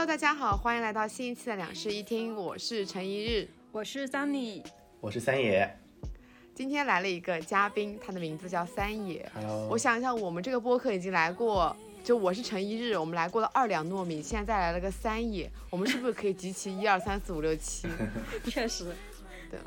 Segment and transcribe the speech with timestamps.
[0.00, 4.64] Hello，大家好，欢迎来到新一期的两室一厅，我是陈一日，我是 Sunny，
[4.98, 5.70] 我是三爷。
[6.54, 9.30] 今天来了一个嘉宾，他的名字叫三野。
[9.34, 17.86] Hello，我想一下，我们这个播客已经来过，就我是陈一日，我们来过了二两糯米，现在再来了个三野，我们是不是可以集齐一二三四五六七？
[18.48, 18.96] 确实，
[19.50, 19.60] 对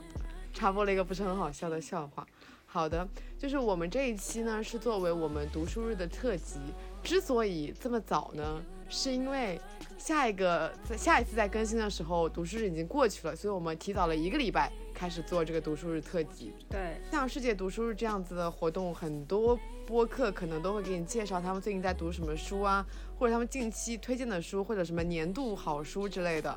[0.52, 2.26] 插播了一个不是很好笑的笑话。
[2.66, 6.56] 好的，就是我们这一期呢是作为我们读书日的特辑。
[7.04, 9.60] 之所以这么早呢，是因为
[9.98, 16.54] 下一个在下一次在更新的时候，读书日已经过去了，所以我们提早了一个礼拜开始做这个读书日特辑。
[16.70, 22.86] 对，像世界读书日这样子的活动，很多播客可能都会给你介绍他们最近在读什么书啊，
[23.18, 26.56] 或者他们近期推荐的书，或者什么年度好书之类的。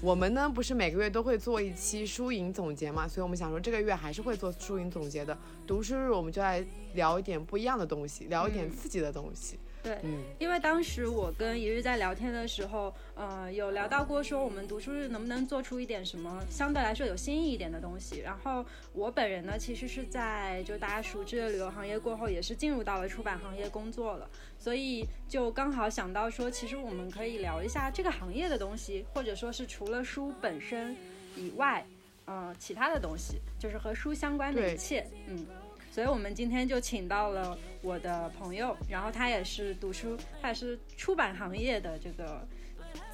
[0.00, 5.36] 我们呢不是每个月都会做一期书影总结嘛，所以我们想说这个月还是会做书影总结的。
[5.66, 9.58] 读书日我们就来聊一点不一样的东西，聊一点嗯刺激的东西。
[9.82, 18.20] 对，嗯，因为当时我跟一日在聊天的时候，呃，有聊到过说我们读书日能不能做出一点什么相对来说有新意一点的东西。
[18.20, 30.96] 然后我本人呢，其实是在就大家熟知的旅游行业过后，也是进入到了出版行业工作了，所以就刚好想到说，其实我们可以聊一下这个行业的东西，或者说是除了书本身
[31.36, 31.86] 以外，
[32.24, 35.46] 呃，其他的东西，就是和书相关的一切，嗯。
[35.90, 42.46] 所以我们今天就请到了我的朋友，然后他也是读书，他也是出版行业的这个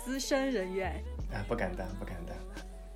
[0.04, 1.02] 资深人员。
[1.32, 2.36] 啊，不敢当，不敢当。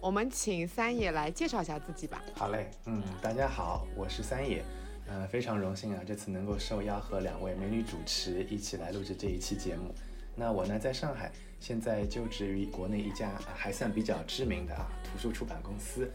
[0.00, 2.22] 我们请三野来介绍一下自己吧。
[2.34, 4.62] 好嘞，嗯，大家好，我是三野，
[5.06, 9.94] 呃，非常荣幸啊，这次能够受邀和两位美女主持一起来录制这一期节目。
[10.36, 16.08] 那我呢，在上海，现在就职于国内一家、啊还算比较知名的啊图书出版公司。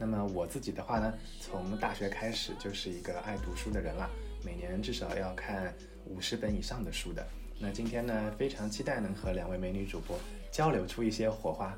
[0.00, 4.08] 那么我自己的话呢，从大学开始就是一个爱读书的人了，
[4.42, 5.74] 每年至少要看
[6.06, 7.22] 五十本以上的书的。
[7.58, 10.18] 那今天呢，非常期待能和两位美女主播
[10.50, 11.76] 交流出一些火花。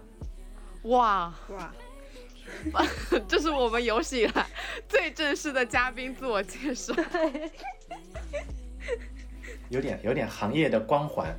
[0.85, 1.75] 哇，哇，
[3.27, 4.47] 这是我们有史以来
[4.89, 6.95] 最正式的嘉宾自我介绍。
[9.69, 11.37] 有点有点行业的光环。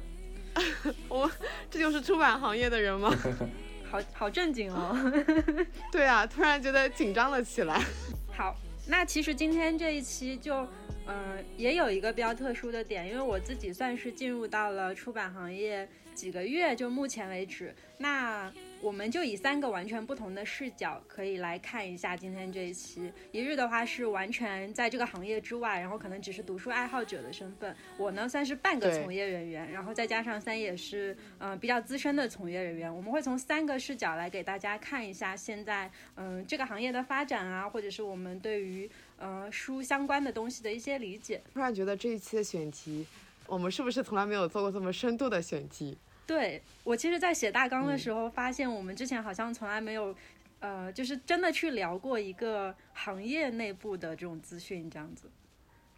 [1.08, 1.32] 我
[1.72, 3.10] 这就是出版行业的人吗？
[3.94, 4.98] 好好正经哦。
[5.94, 7.80] 对啊，突然觉得紧张了起来。
[8.36, 8.56] 好，
[8.88, 10.68] 那其实今天这一期就，
[11.06, 18.52] 嗯、也有一个比较特殊的点，因为我自己算是进入到了出版行业几个月，就目前为止，那
[18.84, 23.10] 我们就以三个完全不同的视角，可以来看一下今天这一期。
[23.32, 41.42] 一日的话是完全在这个行业之外，然后可能只是读书爱好者的身份，我呢算是半个从业人员，然后再加上三也是嗯、比较资深的从业人员，我们会从三个视角来给大家看一下现在嗯、这个行业的发展啊，或者是我们对于呃书相关的东西的一些理解。
[41.54, 43.08] 突然觉得这一期的选题，
[43.48, 45.98] 我们是不是从来没有做过这么深度的选题？
[46.26, 50.16] 对我其实，在写大纲的时候，发现我们之前好像从来没有，
[50.60, 55.30] 呃，就是真的去聊过一个行业内部的这种资讯，这样子。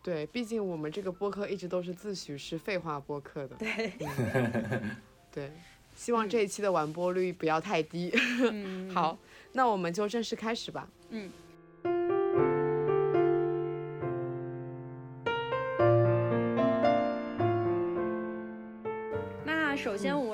[0.01, 3.55] 对，毕竟我们这个播客一直都是自诩是废话播客的。
[3.55, 3.93] 对，
[5.31, 5.51] 对，
[5.95, 8.11] 希望这一期的完播率不要太低。
[8.51, 9.17] 嗯，好，
[9.53, 10.87] 那我们就正式开始吧。
[11.09, 11.31] 嗯。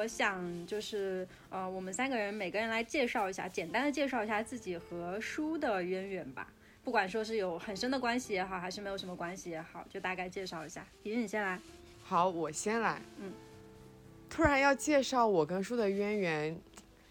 [0.01, 6.47] 我想就是、呃，我们三个人每个人来介绍一下，简单的介绍一下自己和书的渊源吧。
[6.83, 10.83] 不管说是有很深的关系也好，还是没有什么关系也好，就大概介绍一下。
[11.03, 11.59] 迪你先来。
[12.01, 12.99] 好，我先来。
[13.19, 13.31] 嗯，
[14.27, 16.59] 突然要介绍我跟书的渊源，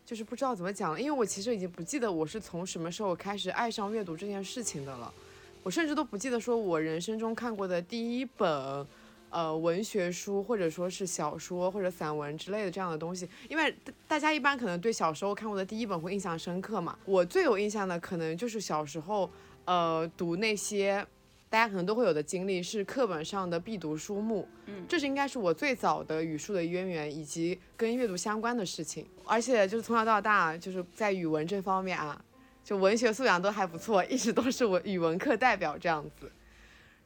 [0.04, 5.14] 就是不知道怎么讲了，因为我其实已经不记得我是从什么时候开始爱上阅读这件事情的了。
[5.62, 8.84] 我甚至都不记得说我人生中看过的第一本。
[9.30, 16.98] 呃，文学书或者说是小说或者散文之类的这样的东西，因为大大家一般可能对小时候看过的第一本会印象深刻嘛。
[17.04, 19.30] 我最有印象的可能就是小时候，
[19.64, 21.06] 呃，读那些
[21.48, 24.48] 大家可能都会有的经历，是课本上的必读书目。
[24.66, 29.06] 嗯，这是应该是我最早的语数的渊源，以及跟阅读相关的事情。
[29.24, 32.20] 而且就是从小到大，就是在语文这方面啊，
[32.64, 36.30] 就文学素养都还不错，一直都是我语文课代表这样子。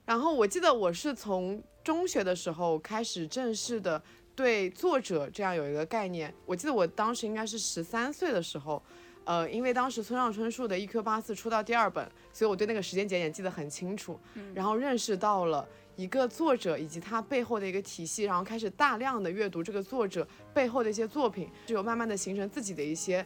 [0.05, 4.03] 然后我记得我是从中学的时候开始正式的
[4.35, 6.33] 对作者这样有一个概念。
[6.45, 8.83] 我记得我当时应该是十三岁的时候，
[9.25, 14.19] 呃，因为当时村上春树的《一 Q 八四》出到第二本，所以我对那个时间节点记得很清楚。
[14.55, 15.67] 然后认识到了
[15.97, 23.25] 一个作者以及他背后的一个体系，然后开始大量的阅读这个作者背后的一些作品，就有慢慢的形成自己的一些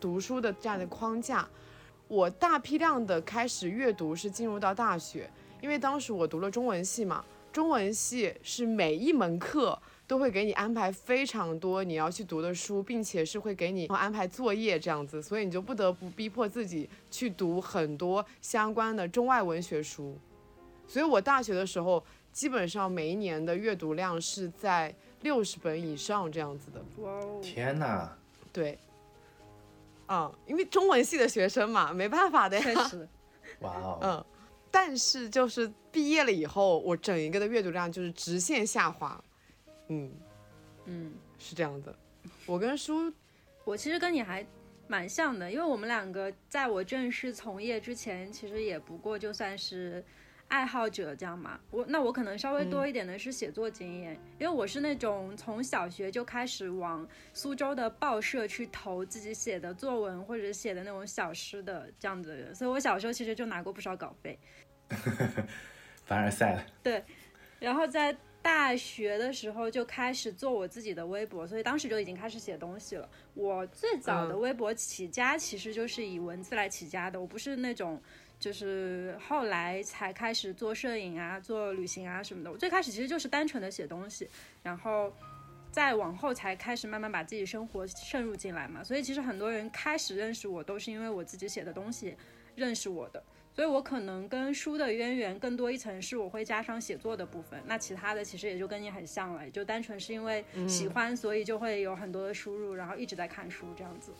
[0.00, 1.48] 读书的这样的框架。
[2.08, 20.16] 我大批量的开始阅读是进入到大学，因为当时我读了中文系嘛，中文系是每一门课都会给你安排非常多你要去读的书，并且是会给你安排作业这样子，所以你就不得不逼迫自己去读很多相关的中外文学书。
[20.86, 26.84] 所以我大学的时候，基本上每一年的阅读量是在六十本以上这样子的。
[26.98, 28.16] 哇哦，天哪！
[28.52, 28.78] 对，
[30.06, 32.62] 嗯，因为中文系的学生嘛，没办法的呀。
[32.62, 33.08] 确实，
[33.60, 34.24] 哇哦， 嗯，
[34.78, 39.18] 但是就是毕业了以后，我整一个的阅读量就是直线下滑。
[39.88, 40.12] 嗯，
[40.84, 41.96] 嗯，是这样的。
[42.44, 43.10] 我跟书
[43.64, 44.46] 我其实跟你还
[44.86, 50.04] 蛮像的，因为我们两个在我正式从业之前，其实也不过就算是
[50.48, 51.58] 爱好者这样嘛。
[51.70, 64.38] 我那我可能稍微多一点的是写作经验，因为我是那种从小学就开始往苏州的报社去投自己写的作文或者写的那种小诗的这样子的人，所以我小时候其实就拿过不少稿费。
[66.04, 66.64] 凡尔赛了。
[66.82, 67.02] 对，
[67.58, 73.08] 然后在大学的时候就开始做我自己的微博，所以当时就已经开始写东西了。
[73.34, 78.00] 我最早的嗯微博起家其实就是以文字来起家的，我不是那种
[78.38, 82.50] 就是后来才开始做摄影啊、做旅行啊什么的。
[82.52, 84.28] 我最开始其实就是单纯的写东西，
[84.62, 85.12] 然后。
[85.72, 92.16] 再往后才开始慢慢把自己生活渗入进来嘛，所以其实很多人开始认识我都是因为我自己写的东西
[92.54, 93.22] 认识我的。
[93.56, 104.12] 所以我可能跟书的渊源更多一层是我会加上写作的部分，那其他的其实也就跟你很像了，就单纯是因为喜欢，所以就会有很多的输入，然后一直在看书这样子。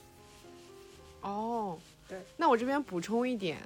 [1.20, 1.78] 哦，
[2.08, 3.58] 对，那我这边补充一点，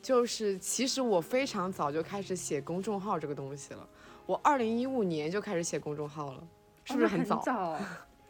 [0.00, 3.86] 就是其实我非常早就开始写公众号这个东西了，
[4.24, 6.42] 我二零一五年就开始写公众号了，
[6.84, 7.78] 是不是哦很早？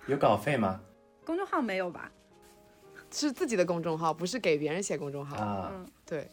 [0.08, 0.80] 有稿费吗？
[1.24, 2.10] 公众号没有吧？
[3.12, 5.36] 是自己的公众号，不是给别人写公众号。
[5.36, 6.28] 啊，嗯，对，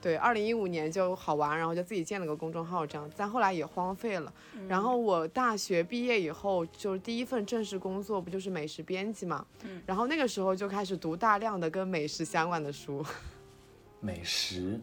[0.00, 4.32] 对，二零一五年就好玩，然后就自己建了个公众号，这样，但后来也荒废了。
[4.68, 13.04] 然后我大学毕业以后，就是第一份正式工作不就是美食编辑嘛，嗯然后那个时候就开始读大量的跟美食相关的书。
[14.00, 14.80] 美食，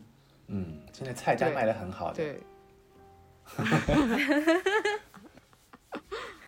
[0.47, 2.15] 嗯，现在菜单卖的很好的。
[2.15, 2.39] 对。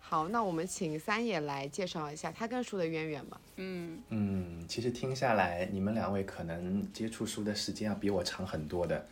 [0.09, 3.42] 好，那我们请三野来介绍一下他跟书的渊源吧。
[3.57, 9.06] 嗯，嗯，其实听下来，你们两位可能接触书的时间要比我长很多的。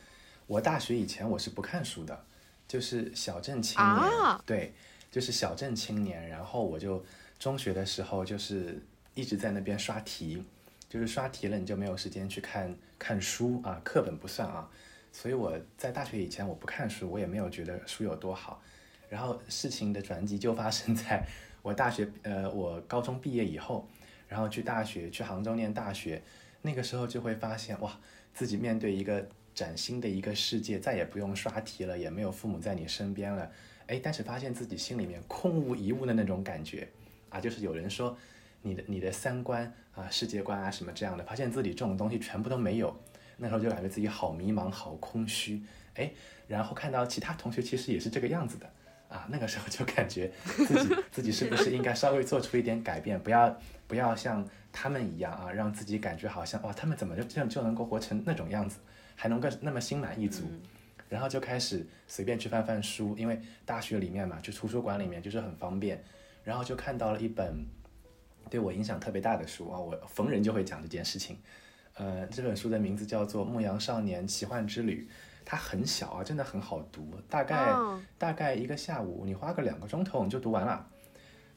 [0.48, 2.24] 我大学以前我是不看书的，
[2.66, 4.74] 就是小镇青年，啊对，
[5.12, 6.30] 就是小镇青年。
[6.30, 7.04] 然后我就
[7.38, 8.82] 中学的时候就是
[9.16, 10.42] 一直在那边刷题，
[10.88, 14.70] 就是刷题了你就没有时间去看看书啊，课本不算啊。
[15.12, 18.62] 所以我在大学以前我不看书，我也没有觉得书有多好。
[19.10, 21.26] 然后事情的转机就发生在
[21.62, 23.88] 我大学，呃，我高中毕业以后，
[24.28, 26.22] 然后去大学，去杭州念大学，
[26.62, 28.00] 那个时候就会发现，哇，
[28.34, 33.52] 自己面对一个崭新的一个世界，再也不用刷题了，也没有父母在你身边了，
[33.88, 36.88] 哎，但是发现自己心里面空无一物的那种感觉，
[37.30, 38.16] 啊，就是有人说
[38.62, 42.96] 你的你的三观啊、世界观啊什么这样的，发现自己这种东西全部都没有，
[43.38, 45.64] 那时候就感觉自己好迷茫，好空虚，
[45.96, 46.12] 哎，
[46.48, 48.70] 然后看到其他同学其实也是这个样子的。
[49.16, 58.80] 啊，那个时候就感觉自己自己是不是应该稍微做出一点改变，不要不要像他们一样啊，让自己感觉好像哇，他们怎么就这样就能够活成那种样子，
[59.16, 60.44] 还能够那么心满意足，
[61.08, 66.04] 然后就开始随便去翻翻书，因为大学里面嘛，就图书馆里面就是很方便，
[66.44, 67.66] 然后就看到了一本
[68.50, 71.38] 对我影响特别大的书啊，我逢人就会讲这件事情，
[71.94, 75.08] 呃，这本书的名字叫做《牧羊少年奇幻之旅》。
[75.46, 80.88] 它很小啊，真的很好读，大概、哦大概一个下午，你花个两个钟头你就读完了。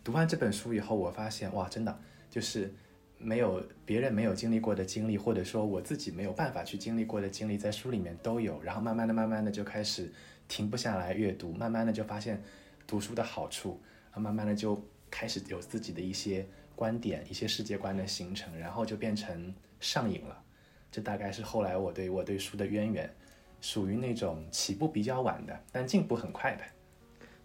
[0.04, 2.72] 读完这本书以后，我发现哇，真的就是
[3.16, 8.62] 没有别人没有经历过的经历，或者说我自己没有办法去经历过的经历，在书里面都有。
[8.62, 10.12] 然后慢慢的、慢慢的就开始
[10.46, 12.42] 停不下来阅读，慢慢的就发现
[12.86, 13.80] 读书的好处，
[14.12, 14.78] 啊，慢慢的就
[15.10, 20.42] 开始有自己的一些观点、一些世界观的形成，然后就变成上瘾了。
[20.90, 23.10] 这大概是后来我对我对书的渊源。
[23.60, 26.64] 属于那种起步比较晚的，但进步很快的。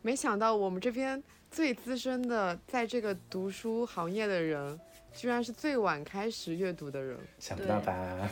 [0.02, 4.80] 没想到我们这边最资深的，在这个读书行业的人，
[5.14, 7.18] 居然是最晚开始阅读的人。
[7.40, 8.30] 想不到吧？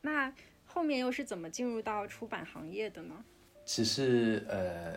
[0.00, 0.32] 那
[0.64, 3.14] 后面又是怎么进入到出版行业的呢？
[3.66, 4.96] 只是呃，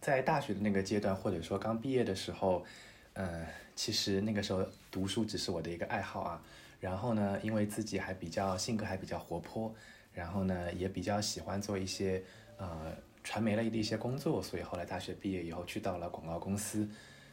[0.00, 2.64] 在大学的那个阶段，或者说刚毕业的时候，
[3.12, 6.42] 呃，其实那个时候读书只是我的一个爱好啊。
[6.80, 9.72] 然后呢，因为自己还比较性格还比较活泼。
[10.12, 12.22] 然后呢，也比较喜欢做一些
[12.56, 16.88] 呃传媒类的一些工作，所以后来大学毕业以后去到了广告公司，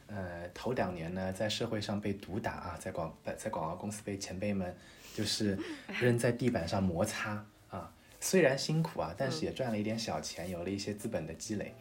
[0.06, 4.74] 呃，头两年呢在社会上被毒打啊，在广在广告公司被前辈们
[5.14, 5.58] 就是
[6.00, 11.74] 扔在地板上摩擦啊，虽然辛苦啊，但是也赚了一点小钱，有了一些资本的积累。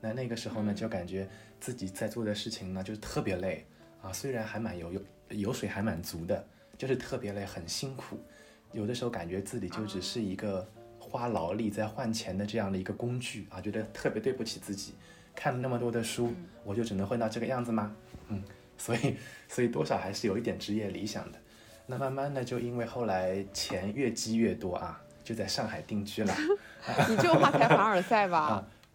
[0.00, 3.66] 那那个时候呢，就感觉自己在做的事情呢，就是特别累
[4.00, 6.46] 啊，虽然还蛮有有油水还蛮足的，
[6.78, 8.18] 就是特别累，很辛苦。
[8.76, 10.66] 有的时候感觉自己就只是一个
[10.98, 14.94] 花劳力在换钱的这样的一个工具啊，觉得特别对不起自己。
[15.34, 17.94] 看了那么多的书，我就只能混到这个样子吗？
[18.28, 18.42] 嗯，
[18.76, 19.16] 所以
[19.48, 21.38] 所以多少还是有一点职业理想的。
[21.86, 26.34] 那慢慢的就因为后来钱越积越多啊，就在上海定居了。
[27.08, 28.38] 你这话才凡尔赛吧？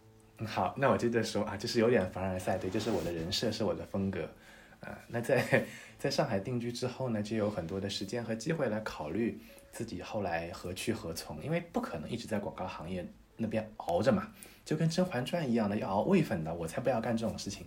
[0.38, 4.28] 啊，好，那我接着说啊，就是有点凡尔赛，对，就是我的人设是我的风格。
[4.80, 5.64] 啊，那在
[5.96, 9.40] 在上海定居之后呢，就有很多的时间和机会来考虑
[9.72, 13.04] 自己后来何去何从，因为不可能一直在广告行业
[13.38, 14.32] 那边熬着嘛。
[14.64, 17.66] 就跟《甄嬛传》一样的，要熬位粉的，我才不要干这种事情。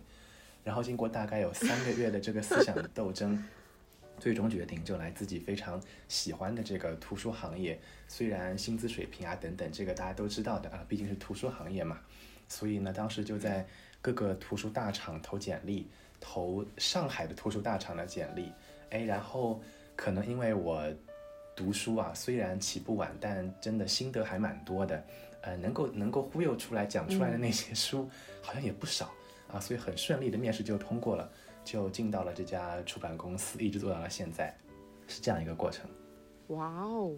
[0.63, 3.43] 然后经过大概有三个月的这个思想斗争，
[4.17, 7.77] 最终决定就来自己非常喜欢的这个图书行业。
[8.07, 11.99] 虽然薪资水平啊等等，这个大家都知道的啊，毕竟是图书行业嘛。
[12.47, 13.67] 所以呢，当时就在
[14.01, 18.51] 各个图书大厂投简历，投上海的图书大厂的简历。
[18.89, 19.61] 哎，然后
[19.95, 20.81] 可能因为我
[21.55, 25.03] 读书啊，虽然起步晚，但真的心得还蛮多的。
[25.41, 28.09] 呃，能够能够忽悠出来讲出来的那些书，
[28.41, 29.11] 好像也不少
[29.53, 31.31] 啊，所以很顺利的面试就通过了，
[31.63, 34.55] 就进到了这家出版公司，一直做到了现在，
[35.07, 35.87] 是这样一个过程。
[36.47, 37.15] 哇哦，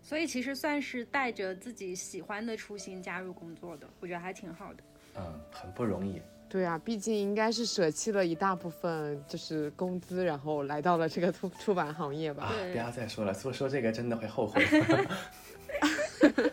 [0.00, 4.82] 所以其实算是带着自己喜欢的初心加入工作的，我觉得还挺好的。
[5.16, 6.22] 嗯，很不容易。
[6.52, 12.44] 对啊，毕竟应该是舍弃了一大部分就是工资，然后来到了这个出出版行业吧。
[12.44, 14.62] 啊，不要再说了，说说这个真的会后悔。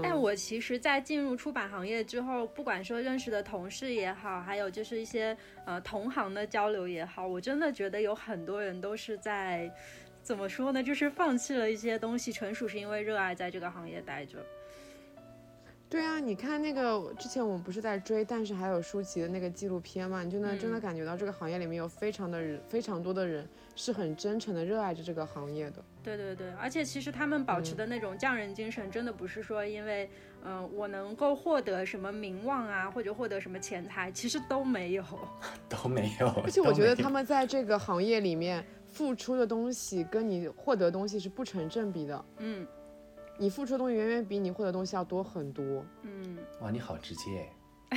[0.00, 9.68] 但我其实，在进入出版行业之后，不管说认识的同事也好，还有就是一些呃同行的交流也好，我真的觉得有很多人都是在
[10.22, 10.80] 怎么说呢？
[10.80, 14.38] 就是放弃了一些东西，纯属是因为热爱在这个行业待着。
[15.94, 25.76] 对啊，你看那个之前我们不是在追，但是还有舒淇的那个纪录片嘛，你就能真的感觉到这个行业里面有非常的人，非常多的人是很真诚的热爱着这个行业的。
[26.02, 30.10] 对对对，而且其实他们保持的那种匠人精神，真的不是说因为，
[30.44, 35.04] 嗯，我能够获得什么名望啊，或者获得什么钱财，其实都没有，
[35.70, 36.26] 都没有。
[36.42, 42.24] 而且我觉得他们在这个行业里面付出的东西，跟你获得东西是不成正比的。
[42.38, 42.66] 嗯，
[43.36, 45.84] 你付出的东西远远比你获得东西要多很多。
[46.02, 47.48] 嗯，哇，你好直接。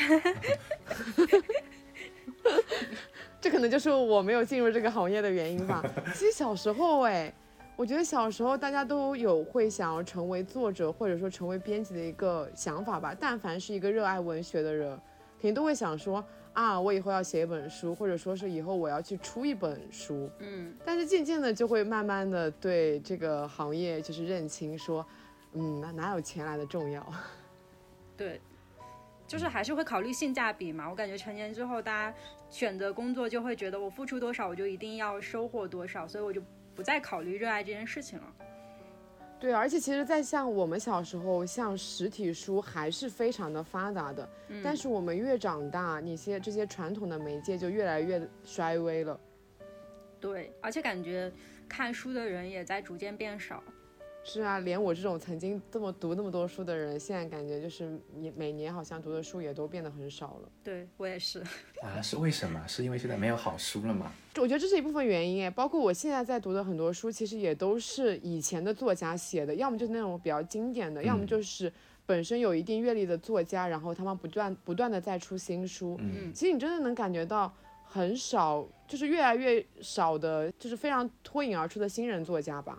[3.39, 5.84] 这可能就是我没有进入这个行业的原因吧。
[6.13, 7.34] 其实小时候，哎，
[7.75, 13.15] 我觉得小时候大家都有会想要成为作者或者说成为编辑的一个想法吧。
[13.17, 14.89] 但凡是一个热爱文学的人，
[15.39, 20.29] 肯定都会想说啊，我以后要写一本书，或者说是以后我要去出一本书。
[20.39, 20.75] 嗯。
[20.84, 25.06] 但是渐渐的就会慢慢的对这个行业就是认清，说，
[25.57, 27.05] 嗯，哪哪有钱来的重要？
[28.15, 28.39] 对。
[29.27, 32.17] 就是还是会考虑性价比嘛，我感觉成年之后，大家
[32.49, 36.41] 选择工作就会觉得我付出多少，我就一定要收获多少，所以我就
[36.73, 38.33] 不再考虑热爱这件事情了。
[39.37, 44.29] 对，而且其实，在像我们小时候，像实体书还是非常的发达的，
[44.63, 49.19] 但是我们越长大，那些这些传统的媒介就越来越衰微了。
[50.21, 51.29] 对，而且感觉
[51.67, 53.61] 看书的人也在逐渐变少。
[54.29, 60.50] 是啊，连我这种曾经这么读那么多书的人，现在感觉就是每每年好像读的书也都变得很少了。
[60.62, 61.41] 对我也是。
[61.81, 62.62] 啊，是为什么？
[62.67, 64.12] 是因为现在没有好书了吗？
[64.36, 71.72] 我觉得这是一部分原因诶，包括我现在在读的很多书，其实也都是以前的作家写的，要么就是那种比较经典的，要么就是
[72.05, 75.96] 本身有一定阅历的作家，然后他们不断不断的在出新书。
[76.01, 76.34] 嗯。
[76.34, 77.51] 其实你真的能感觉到
[77.86, 82.77] 很少，就是越来越少的，就是非常脱颖而出的新人作家吧。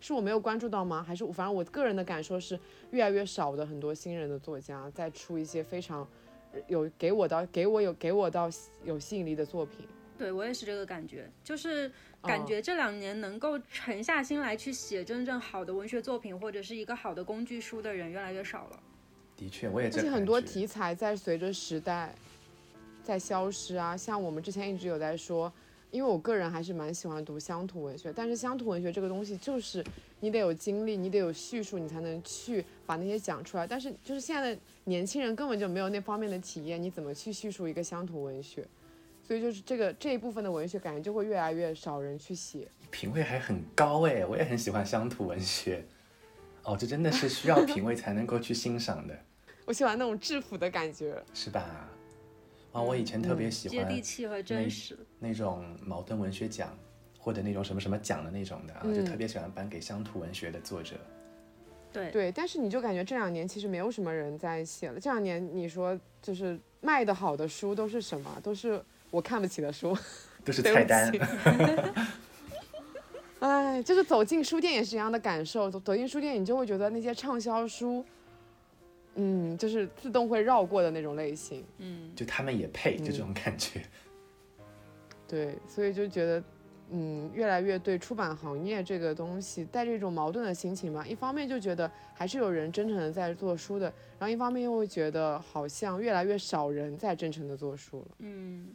[0.00, 1.02] 是我没有关注到吗？
[1.02, 2.58] 还是反正我个人的感受是
[2.92, 6.06] 越来越少的很多新人的作家在出一些非常
[6.68, 8.48] 有给我到给我有给我到
[8.84, 9.86] 有吸引力的作品。
[10.16, 11.90] 对我也是这个感觉，就是
[12.22, 18.80] 感觉这两年能够沉下心来去写真正好的文学作品或者是一个好的工具书的人越来越少了。
[19.36, 22.14] 的确，我也而且很多题材在随着时代
[23.02, 25.52] 在消失啊，像我们之前一直有在说。
[25.90, 29.84] 因为我个人还是蛮喜欢读乡土文学，但是乡土文学这个东西就是
[30.20, 33.66] 你得有经历，你得有叙述，你才能去把那些讲出来。
[33.66, 38.66] 但是就是现在的年轻人根本就没有那方面的体验，你怎么去叙述一个乡土文学？
[39.26, 42.66] 所以就是这个这一部分的文学感觉就会越来越少人去写。
[42.90, 45.84] 品味还很高哎，我也很喜欢乡土文学。
[46.64, 49.18] 哦，这真的是需要品味才能够去欣赏的。
[49.64, 51.88] 我喜欢那种质朴的感觉，是吧？
[52.72, 56.76] 啊，我以前特别喜欢接地气和真实那种茅盾文学奖，
[57.18, 60.96] 或者那种什么什么奖的那种的啊，就特别喜欢颁给乡土文学的作者。
[61.90, 65.00] 对对，但是你就感觉这两年其实没有什么人在写了。
[65.00, 68.30] 这两年你说就是卖的好的书都是什么？
[68.42, 69.96] 都是我看不起的书，
[70.44, 71.18] 都是菜单起。
[73.40, 75.70] 哎，就是走进书店也是一样的感受。
[75.70, 78.04] 走走进书店，你就会觉得那些畅销书，
[79.20, 81.64] 嗯，就是自动会绕过的那种类型。
[81.78, 83.82] 嗯，就他们也配，就这嗯种感觉。
[85.26, 86.42] 对，所以就觉得，
[86.90, 91.04] 嗯，越来越对出版行业这个东西带着一种矛盾的心情吧。
[91.06, 98.06] 一方面就觉得还是有人真诚的在做书的，然后一方面又会觉得好像越来越少人在真诚的做书了。
[98.20, 98.68] 嗯，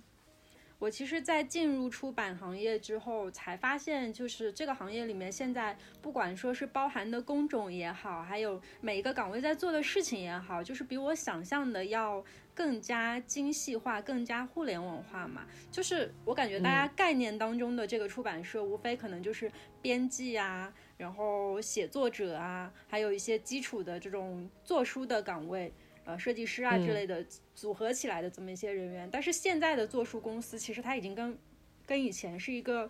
[0.83, 12.21] 我其实，在进入出版行业之后，才发现，就是这个行业里面，现在不管说是包含的工种也好，还有每一个岗位在做的事情也好，就是比我想象的要
[12.53, 15.45] 更加精细化、更加互联网化嘛。
[15.71, 19.49] 就是我感觉大家概念当中的这个出版社，无非可能就是
[19.81, 25.71] 编辑啊，然后写作者啊，还有一些基础的这种做书的岗位。
[26.05, 31.37] 呃，设计师啊之嗯类的组合起来的这么一些人员，但是现在的做书公司其实它已经跟
[31.85, 32.89] 跟以前是一个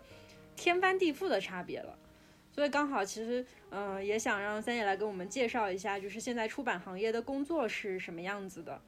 [0.56, 1.98] 天翻地覆的差别了，
[2.52, 8.80] 所以刚好其实嗯、呃也想让三爷来给我们介绍一下，就是现在出版行业的工作是什么样子的，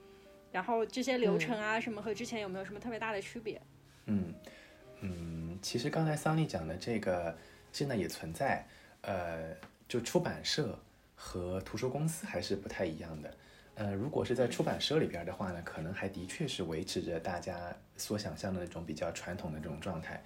[0.51, 3.61] 然后这些流程啊什么和之前有没有什么特别大的区别？
[4.07, 4.35] 嗯
[5.01, 7.37] 嗯，其实刚才桑尼讲的这个
[7.73, 8.67] 现在也存在，
[9.03, 9.55] 呃，
[9.87, 10.79] 就出版社
[11.15, 13.37] 和图书公司还是不太一样的。
[13.77, 20.23] 呃，如果是在出版社里边的话呢，可能还的确是维持着大家所想象的那种比较传统的这种状态，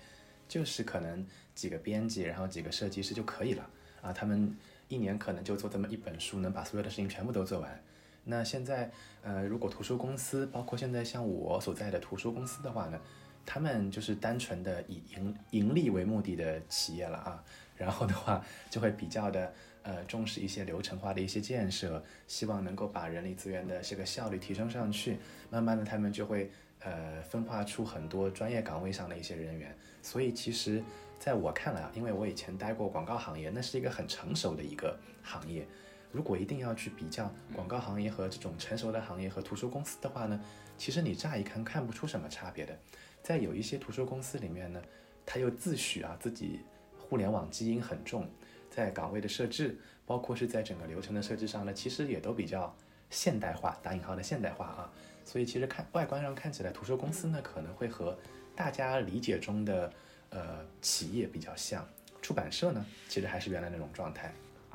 [0.48, 3.68] 就是可能几个编辑，然后几个设计师就可以了
[4.02, 7.82] 啊，他们一年可能就做这么一本书，能把所有的事情全部都做完。
[8.22, 8.88] 那现在，
[9.22, 13.00] 呃，如果图书公司，包括现在像我所在的图书公司的话呢，
[13.44, 17.42] 他们就是单纯的以盈盈利为目的的企业了啊，
[17.76, 25.18] 然后的话就会比较的呃重视一些流程化的一些建设，希望能够把人力资源的这个效率提升上去，
[25.50, 30.82] 慢慢的他们就会呃分化出很多专业岗位上的一些人员，所以其实
[31.18, 35.66] 在我看来啊，因为我以前待过广告行业，那是一个很成熟的一个行业。
[36.12, 40.40] 如果一定要去比较广告行业和这种成熟的行业和图书公司的话呢，
[40.76, 42.76] 其实你乍一看看不出什么差别的。
[43.22, 44.82] 在有一些图书公司里面呢，
[45.24, 46.62] 他又自诩啊自己
[46.98, 48.28] 互联网基因很重，
[48.70, 52.74] 在岗位的设置，包括是在整个流程的设置上呢，其实也都比较
[53.10, 54.92] 现代化，打引号的现代化啊。
[55.24, 58.16] 所以其实看外观上看起来，图书公司呢可能会和
[58.54, 59.92] 大家理解中的
[60.30, 61.86] 呃企业比较像，
[62.22, 64.32] 出版社呢其实还是原来那种状态。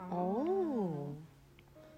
[0.10, 1.08] 哦，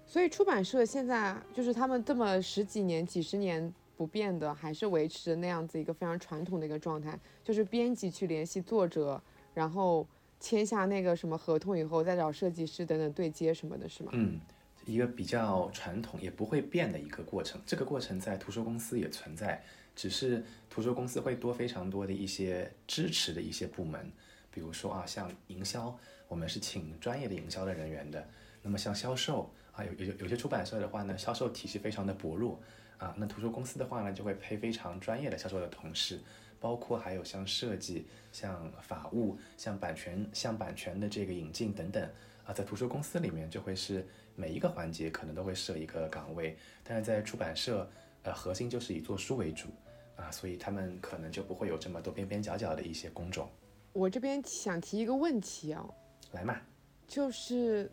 [0.06, 9.20] 所以出版社现在就是他们这么十几年、几十年不变的，还是维持那样子一个非常传统的一个状态，就是编辑去联系作者，
[9.52, 10.06] 然后
[10.40, 14.10] 签下那个什么合同以后，再找设计师等等对接什么的，是吗？
[14.14, 14.40] 嗯，
[14.86, 17.60] 一个比较传统也不会变的一个过程。
[17.66, 19.62] 这个过程在图书公司也存在，
[19.96, 24.10] 只是图书公司会多非常多的一些支持的一些部门，
[24.50, 25.98] 比如说啊，像营销，
[26.28, 28.26] 我们是请专业的营销的人员的。
[28.62, 32.60] 那么像销售啊，有有有些出版社的话呢，销售体系非常的薄弱
[32.96, 36.20] 啊，那图书公司的话呢，就会配非常专业的销售的同事。
[36.60, 42.08] 包括还有像设计、像法务、像版权、像版权的这个引进等等
[42.44, 47.88] 啊，在图书公司里面就会是每一个环节可能都会设一个岗位，但是在出版社，
[48.22, 49.68] 呃，核心就是以做书为主
[50.16, 53.48] 啊，所以他们可能就不会有这么多边边角角的一些工种。
[53.92, 55.84] 我这边想提一个问题啊，
[56.32, 56.60] 来嘛，
[57.06, 57.90] 就是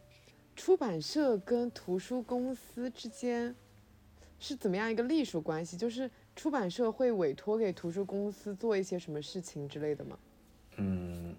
[0.55, 3.55] 出版社跟图书公司之间
[4.39, 5.75] 是怎么样一个隶属关系？
[5.75, 10.19] 就是出版社会委托给图书公司做一些什么事情之类的吗？
[10.75, 11.35] 嗯，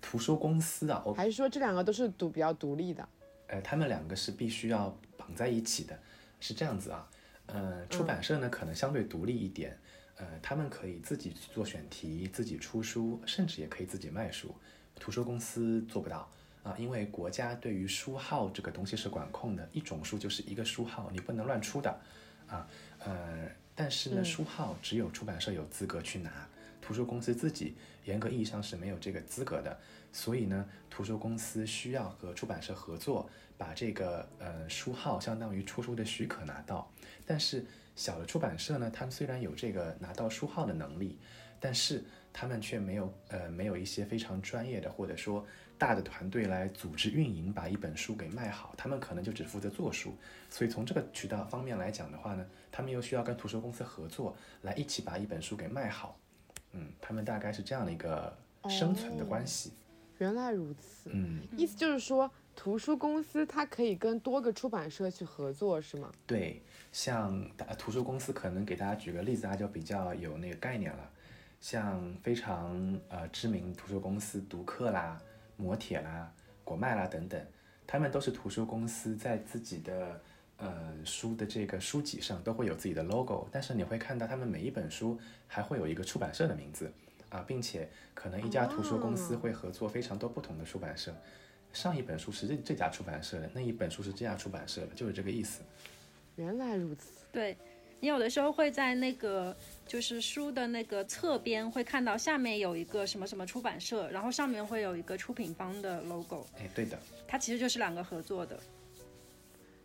[0.00, 3.06] 图书公司啊，还是说这两个都是独比较独立的？
[3.48, 5.98] 呃，他们两个是必须要绑在一起的，
[6.40, 7.08] 是这样子啊。
[7.46, 9.78] 呃，出版社呢可能相对独立一点，
[10.16, 14.54] 呃，他们可以自己去做选题，自己出书，甚至也可以自己卖书。
[14.94, 16.30] 图书公司做不到
[16.62, 22.00] 啊，因为国家对于书号这个东西是管控的，一种书就是一个书号，你不能乱出的
[22.46, 22.66] 啊。
[23.00, 26.48] 呃，但是呢，嗯书号只有出版社有资格去拿，
[26.80, 29.78] 图书公司自己严格意义上是没有这个资格的。
[30.12, 36.92] 所以呢，图书公司需要和出版社合作，把这个呃书号相当于出书的许可拿到。
[37.24, 37.64] 但是
[37.96, 41.18] 小的出版社呢，他们虽然有这个拿到书号的能力，
[41.58, 45.46] 但是他们却没有呃没有一些非常专业的或者说
[45.82, 48.72] 大的团队来组织运营，把一本书给卖好。
[48.78, 50.14] 他们可能就只负责做书。
[50.48, 56.16] 所以从这个渠道方面来讲的话呢，他们又需要跟图书公司合作，来一起把一本书给卖好。
[56.70, 58.32] 嗯，他们大概是这样的一个
[58.68, 59.72] 生存的关系。
[60.18, 66.12] 原来如此，嗯，意思就是说，图书公司它可以跟多个出版社去合作，是吗？
[66.24, 71.10] 对，像大图书公司，可能给大家举个例子，大家就比较有那个概念了。
[71.60, 75.20] 像非常呃知名图书公司读客啦、
[75.62, 76.32] 磨铁啦、
[76.64, 77.40] 果麦啦等等，
[77.86, 80.20] 他们都是图书公司在自己的
[80.56, 86.92] 呃书的这个书籍上都会有自己的 logo，但是你会看到他们每一本书还会有一个出版社的名字
[87.28, 89.38] 啊，并且可能一家图书公司哦。
[89.38, 91.14] 会合作非常多不同的出版社，
[91.72, 95.62] 上一本书是这这家出版社的，那一本书是这家出版社的，就是这个意思。
[96.36, 97.56] 原来如此，对
[98.02, 108.58] 你有的时候会在那个就是书的那个侧边会看到下面有一个什么什么出版社，然后上面会有一个出品方的 logo，哎，对的，它其实就是两个合作的。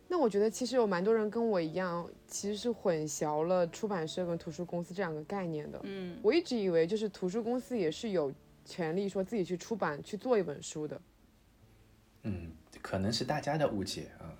[0.08, 5.78] 那我觉得其实有蛮多人跟我一样，其实是混淆了出版社跟图书公司这两个概念的。
[5.84, 8.32] 嗯，我一直以为就是图书公司也是有
[8.64, 11.00] 权利说自己去出版去做一本书的。
[12.24, 12.50] 嗯，
[12.82, 14.34] 可能是大家的误解啊。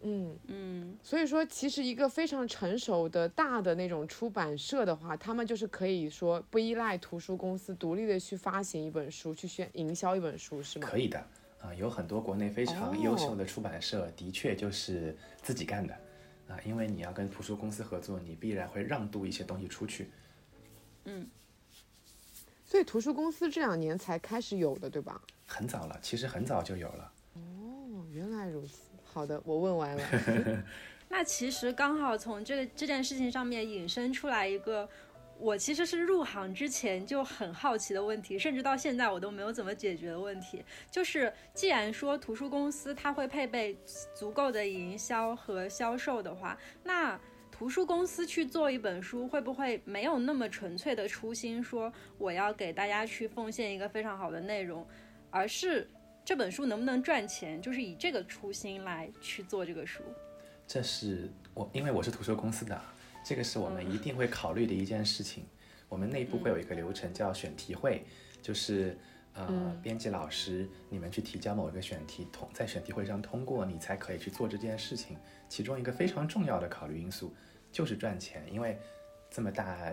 [0.00, 10.86] 嗯，嗯，所以说其实一个非常成熟的大的那种出版社的话，他们就是可以说不依赖图书公司，独立的去发行一本书，去宣营销一本书，是吗？
[10.88, 11.18] 可以的
[11.60, 15.92] 啊，有很多国内非常优秀的出版社，的确就是自己干的
[16.48, 20.10] 啊，因为你要跟图书公司合作，你必然会让渡一些东西出去。
[21.04, 21.28] 嗯
[22.64, 25.20] 所以图书公司这两年才开始有的，对吧？
[25.46, 27.12] 很早了，其实很早就有了。
[27.32, 28.87] 哦，原来如此。
[29.18, 30.02] 好的，我问完了。
[31.10, 34.88] 那其实刚好从这个这件事情上面引申出来一个，
[35.40, 43.76] 我其实是入行之前就很好奇的问题，甚至到现在我都没有怎么解决的问题，就是既然说图书公司它会配备
[44.14, 47.18] 足够的营销和销售的话，那
[47.50, 54.86] 图书公司去做一本书，会不会没有那么纯粹的初心，说我要给大家去奉献一个非常好的内容，
[55.28, 55.90] 而是
[56.28, 60.02] 这本书能不能赚钱，就是以这个初心来去做这个书。
[60.66, 65.46] 这是我，因为我是图书公司的啊，这个是我们一定会考虑的一件事情。
[65.88, 68.04] 我们内部会有一个流程叫选题会，
[68.42, 68.94] 就是
[69.32, 75.16] 呃，编辑老师你们去提交某一个选题，通在选题会上通过，你才可以去做这件事情。
[75.48, 77.34] 其中一个非常重要的考虑因素
[77.72, 78.78] 就是赚钱，因为
[79.30, 79.90] 这么大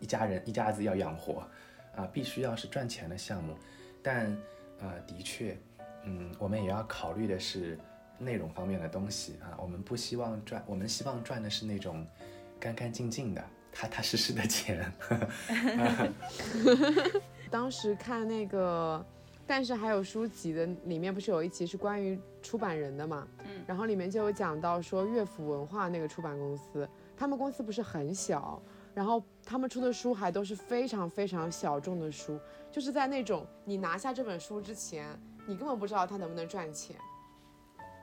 [0.00, 1.48] 一家人一家子要养活
[1.96, 3.56] 啊、必须要是赚钱的项目。
[4.02, 4.36] 但
[4.82, 5.56] 呃，的确，
[6.04, 7.78] 嗯，我们也要考虑的是
[8.18, 9.56] 内容方面的东西啊。
[9.62, 12.04] 我们不希望赚，我们希望赚的是那种
[12.58, 14.92] 干干净净的、踏踏实实的钱。
[17.48, 19.04] 当时看那个，
[19.46, 23.28] 但是还有书籍的里面不是有一期是关于出版人的嘛？
[23.44, 28.60] 嗯，然后里面就有讲到说乐府文化那个出版公司，他们公司不是很小，
[28.94, 32.38] 然后他们出的书还都是非常非常小众的书，
[32.70, 35.06] 就是在那种你拿下这本书之前，
[35.46, 36.96] 你根本不知道它能不能赚钱。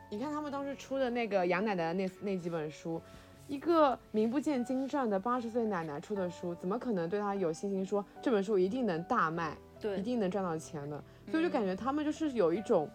[0.09, 2.99] 你看他们当时出的那个杨奶奶的那那几本书，
[3.47, 11.03] 一个名不见经传的八十岁奶奶出的书，怎么可能对她有信心说这本书一定能大卖，对一，定能赚到钱的？
[11.29, 12.89] 所以就感觉他们就是有一种，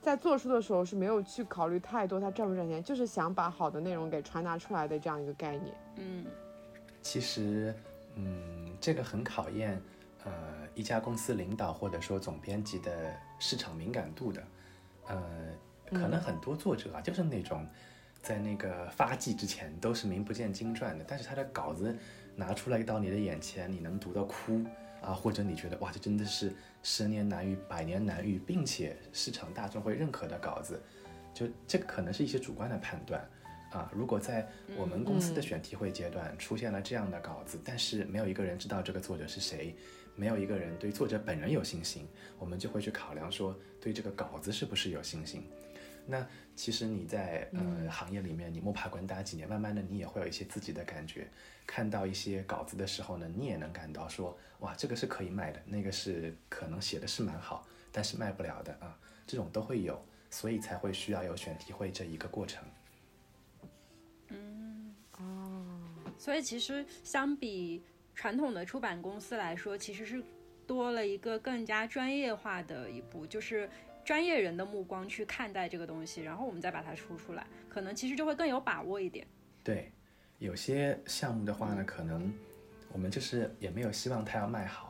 [0.00, 5.72] 在做书的时候是没有去考虑太多它赚不赚钱，就是想把好的内容给传达出来的这样一个概念。
[5.94, 6.26] 嗯
[7.02, 7.74] 其实，
[8.14, 9.80] 嗯，这个很考验
[10.24, 10.32] 呃
[10.74, 14.42] 一家公司领导或者说总编辑的市场敏感度的。
[15.06, 15.22] 呃，
[15.90, 17.66] 可能很多作者啊，就是那种
[18.22, 21.96] 在那个发迹之前都是名不见经传的，但是他的稿子
[22.36, 24.62] 拿出来到你的眼前，你能读到哭
[25.00, 30.82] 啊，或者你觉得哇，这真的是十年难遇、百年难遇，并且市场大众会认可的稿子，
[31.32, 33.26] 就这个可能是一些主观的判断。
[33.70, 39.74] 啊，如果在我们公司的选题会阶段出现了这样的稿子，但是没有一个人知道这个作者是谁，
[40.16, 45.42] 没有一个人对作者本人有信心，我们就会去考量说对这个稿子是不是有信心。
[46.10, 46.26] 那
[46.56, 51.28] 其实你在呃行业里面，你摸爬滚打几年，慢慢的你也会有一些自己的感觉。
[51.66, 62.64] 看到一些稿子的时候呢，你也能感到说，哇，这个是可以卖的，那个是可能写的是蛮好，但是卖不了的啊，这种都会有，所以才会需要有选题会这一个过程。
[66.18, 67.82] 所以其实相比
[68.14, 70.22] 传统的出版公司来说，其实是
[70.66, 73.70] 多了一个更加专业化的一步，就是
[74.04, 79.26] 专业人的目光去看待这个东西，然后我们再把它出出来，可能其实就会更有把握一点。
[79.62, 79.92] 对，
[80.38, 82.32] 有些项目的话呢，可能
[82.92, 84.87] 我们就是也没有希望它要卖好，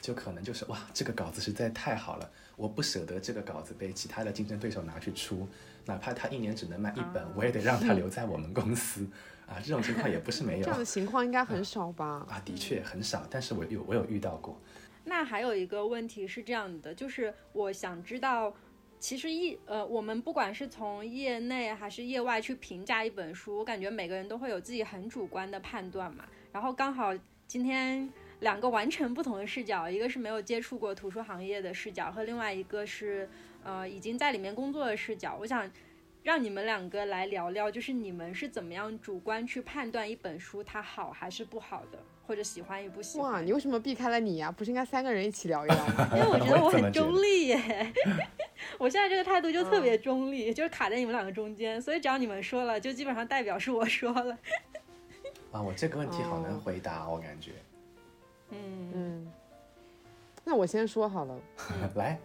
[0.00, 5.46] 就可能就是哇，这个稿子实在太好了，我不舍得这个稿子被其他的竞争对手拿去出，
[5.84, 9.06] 哪怕他一年只能卖一本，我也得让他 留在我们公司
[9.46, 9.60] 啊。
[9.62, 12.26] 这种情况也不是没有这样的情况应该很少吧？
[12.28, 14.58] 啊，的确很少，但是我有我有遇到过。
[15.04, 18.54] 那还有一个问题是这样的，就是我想知道，
[18.98, 26.24] 其实一呃，我们不管是从业内还是业外去评价一本书，我感觉每个人都会有自己很主观的判断嘛。
[26.52, 27.14] 然后刚好
[27.46, 28.08] 今天
[28.40, 33.28] 两个完全不同的视角，一个是没有接触过图书行业的视角，和另外一个是
[33.62, 35.70] 呃已经在里面工作的视角，我想。
[36.22, 43.32] 让你们两个来聊聊，就是你们是怎么样主观去判断一本书它好还是不好的，或者喜欢与不喜欢？
[43.32, 44.52] 哇，你为什么避开了你呀？
[44.52, 46.08] 不是应该三个人一起聊一聊吗？
[46.14, 47.92] 因为我觉得我很中立耶，
[48.76, 54.38] 我现在这个态度就特别中立，就是卡在你们两个中间，所以只要你们说了，就基本上代表是我说了。
[55.52, 57.52] 啊，我这个问题好难回答，我感觉。
[58.50, 59.32] 嗯嗯，
[60.44, 61.38] 那我先说好了，
[61.96, 62.18] 来。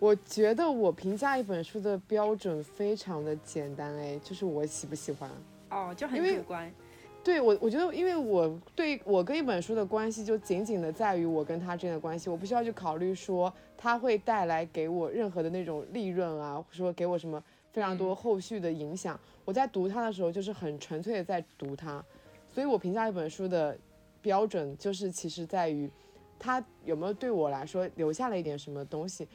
[0.00, 5.30] 我觉得我评价一本书的标准非常的简单，哎，就是我喜不喜欢。
[5.70, 6.70] 哦，就很主观。
[7.22, 17.42] 对我，我觉得，因为我对我跟一本书的关系就仅仅的在于我跟他之间的关系，我不需要去考虑说他会带来给我任何的那种利润啊，或者说给我什么
[17.72, 19.18] 非常多后续的影响。
[19.46, 22.04] 我在读它的时候就是很纯粹的在读它，
[22.52, 23.74] 所以我评价一本书的
[24.24, 25.90] 标准就是其实在于
[26.38, 29.28] 他有没有对我来说留下了一点什么东西。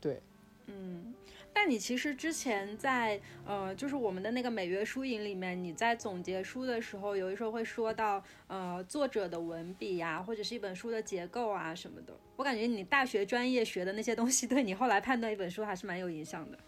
[0.00, 0.22] 对，
[0.66, 1.14] 嗯，
[1.52, 12.14] 但你其实之前在呃，就是我们的那个每月书影里面，你在总结书的时候，有的时候会说到呃作者的文笔呀，或者是一本书的结构啊什么的。
[12.36, 16.58] 我感觉你大学专业学的那些东西，对你后来判断一本书还是蛮有影响的。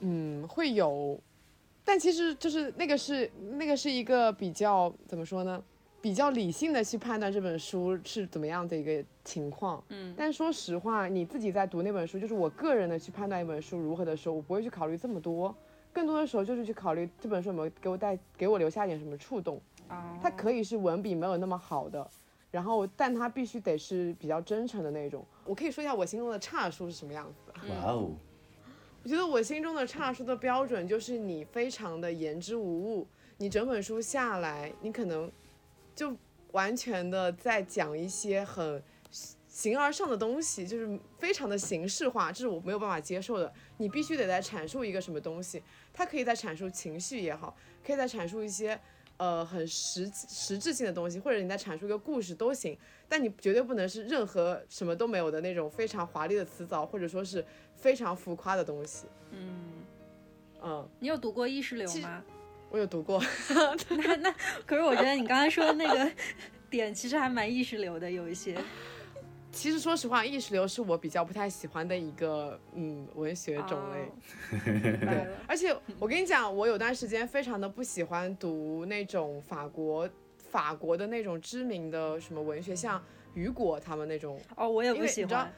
[0.00, 1.20] 嗯，会有，
[1.84, 5.62] 但其实就是那个是那个是一个比较怎么说呢？
[6.02, 15.54] 比较理性的去判断这本书是怎么样的一个情况，嗯，但说实话，你自己在读那本书，就是我个人的去判断一本书如何的时候，我不会去考虑这么多，
[15.92, 22.04] 更多的时候就是去考虑这本书有没有给我带给我留下一点什么触动，哦，它可以是文笔没有那么好的，
[22.50, 25.24] 然后但它必须得是比较真诚的那种。
[25.44, 27.72] 我可以说一下我心中的差书是什么样子的。
[27.72, 28.10] 哇哦，
[29.04, 35.30] 我觉得我心中的差书的标准就是你非常的言之无物，你整本书下来，你可能。
[35.94, 36.16] 就
[36.52, 38.82] 完全的在讲一些很
[39.46, 43.52] 形而上的东西，就是非常的形式化，这是我没有办法接受的。
[43.76, 48.80] 你必须得在阐述一个什么东西，它可以在阐述情绪也好，可以在阐述一些
[49.18, 52.76] 呃很实实质性的东西，或者你在阐述一个故事都行。
[53.08, 59.06] 但你绝对不能是任何什么都没有的那种非常华丽的词藻，或者说是非常浮夸的东西。
[59.30, 59.84] 嗯
[60.62, 62.24] 嗯，你有读过意识流吗？
[62.72, 63.22] 我有读过，
[63.90, 66.10] 那那可是我觉得你刚才说的那个
[66.70, 68.56] 点其实还蛮意识流的，有一些。
[69.50, 74.58] 其实说实话，意识流是我比较不太喜欢的一个嗯文学种类。
[75.04, 80.08] 对，而且我跟你讲，我有段时间非常的不喜欢读那种法国
[80.38, 83.04] 法国的那种知名的什么文学，像
[83.34, 84.40] 雨果他们那种。
[84.56, 85.52] 哦，我也不喜欢。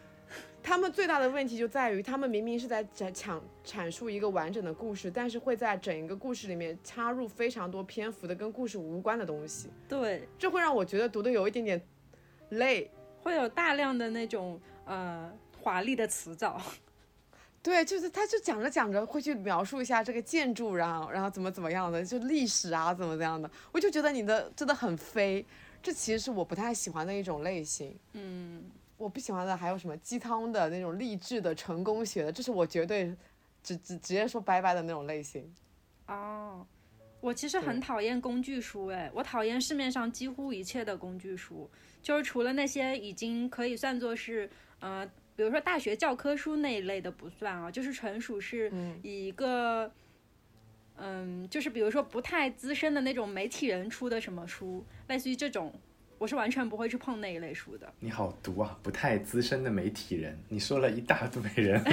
[0.64, 9.68] 他们最大的问题就在于，他们明明是在讲阐阐述一个完整的故事，但是会在整一个故事里面插入非常多篇幅的跟故事无关的东西。
[9.86, 11.78] 对，这会让我觉得读的有一点点
[12.48, 12.90] 累，
[13.22, 16.58] 会有大量的那种呃华丽的词藻。
[17.62, 25.44] 对，就是他就讲着讲着会去描述一下这个建筑，然后然后怎么怎么样的，就历史啊怎么怎样的，我就觉得你的真的很飞，
[25.82, 27.94] 这其实是我不太喜欢的一种类型。
[28.14, 28.64] 嗯。
[28.96, 33.06] 我不喜欢的还有什么鸡汤的那种励志的成功学的，这是我绝对
[33.62, 35.52] 直直直接说拜拜的那种类型。
[36.06, 36.64] 哦，
[37.20, 41.68] 我其实很讨厌工具书，哎，我讨厌市面上几乎一切的工具书，
[42.02, 45.04] 就是除了那些已经可以算作是，呃，
[45.34, 49.90] 比如说大学教科书那一类的不算啊，就是纯属是以一个，
[50.96, 55.72] 嗯，就是比如说不太资深的那种媒体人出的什么书，类似于这种。
[56.24, 57.86] 我是完全不会去碰那一类书的。
[58.00, 58.78] 你好毒啊！
[58.82, 61.84] 不太资深的媒体人，你说了一大堆人。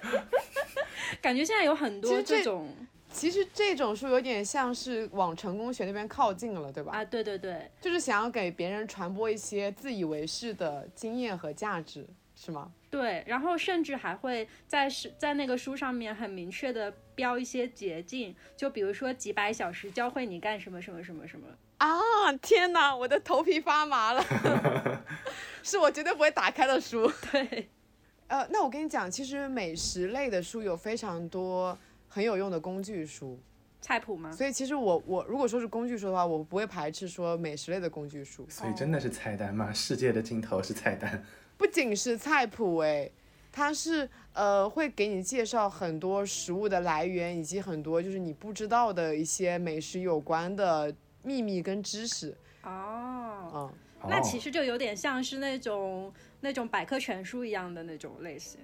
[1.22, 2.68] 感觉现在有很多这种，
[3.10, 6.92] 其实这种书有点像是往成功学那边靠近了，对吧？
[6.92, 12.70] 啊，对对对，就是想要给别人传播一些自以为是的经验和价值，是吗？
[12.90, 21.46] 对，然后甚至还会在是在那个书上面很明确的标一些捷径，就比如说几百小时教会你干什么什么什么什么。
[21.80, 24.22] 啊天哪，我的头皮发麻了，
[25.64, 27.10] 是我绝对不会打开的书。
[27.32, 27.68] 对，
[28.28, 33.40] 呃，那我跟你讲，其实美食类的书有非常多很有用的工具书，
[33.80, 34.30] 菜谱吗？
[34.30, 38.46] 所以其实我我如果说是工具书的话，我不会排斥说美食类的工具书。
[38.50, 39.72] 所以真的是菜单吗？
[39.72, 41.24] 世界的尽头是菜单？
[41.56, 43.10] 不仅是菜谱，哎，
[43.50, 50.94] 它是呃会给你介绍很多食物的来源，以及很多就是你不知道的一些美食有关的。
[51.22, 53.70] 秘密跟知识哦，
[54.02, 58.60] 嗯，那其实就有点像是那种那种百科全书一样的那种类型。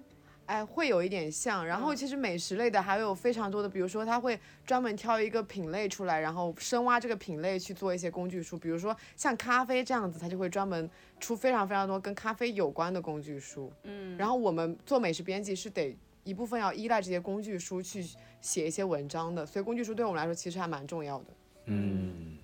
[0.47, 1.67] 哎，会有一点像。
[1.67, 8.57] 然后其实美食类的还有非常多的，比如说他会专门挑一个品类出来，然后深挖这个品类去做一些工具书。
[8.57, 10.89] 比如说像咖啡这样子，他就会专门
[11.19, 13.73] 出非常非常多跟咖啡有关的工具书。
[13.83, 18.07] 嗯，然后我们做美食编辑是得一部分要依赖这些工具书去
[18.41, 21.25] 写一些文章的，所以工具书对我们来说其实还蛮重要的。
[21.65, 22.36] 嗯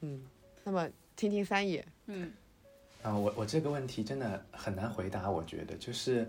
[0.00, 0.22] 嗯，
[0.64, 1.84] 那么听听三野。
[2.06, 2.32] 嗯，
[3.02, 6.28] 啊，我我这个问题真的很难回答，我觉得就是。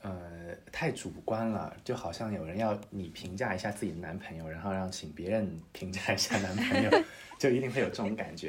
[0.00, 7.02] 呃，太主观了，就好像有人要你评价一下自己的男朋友，然后让请别人评价一下男朋友，
[7.36, 8.48] 就一定会有这种感觉。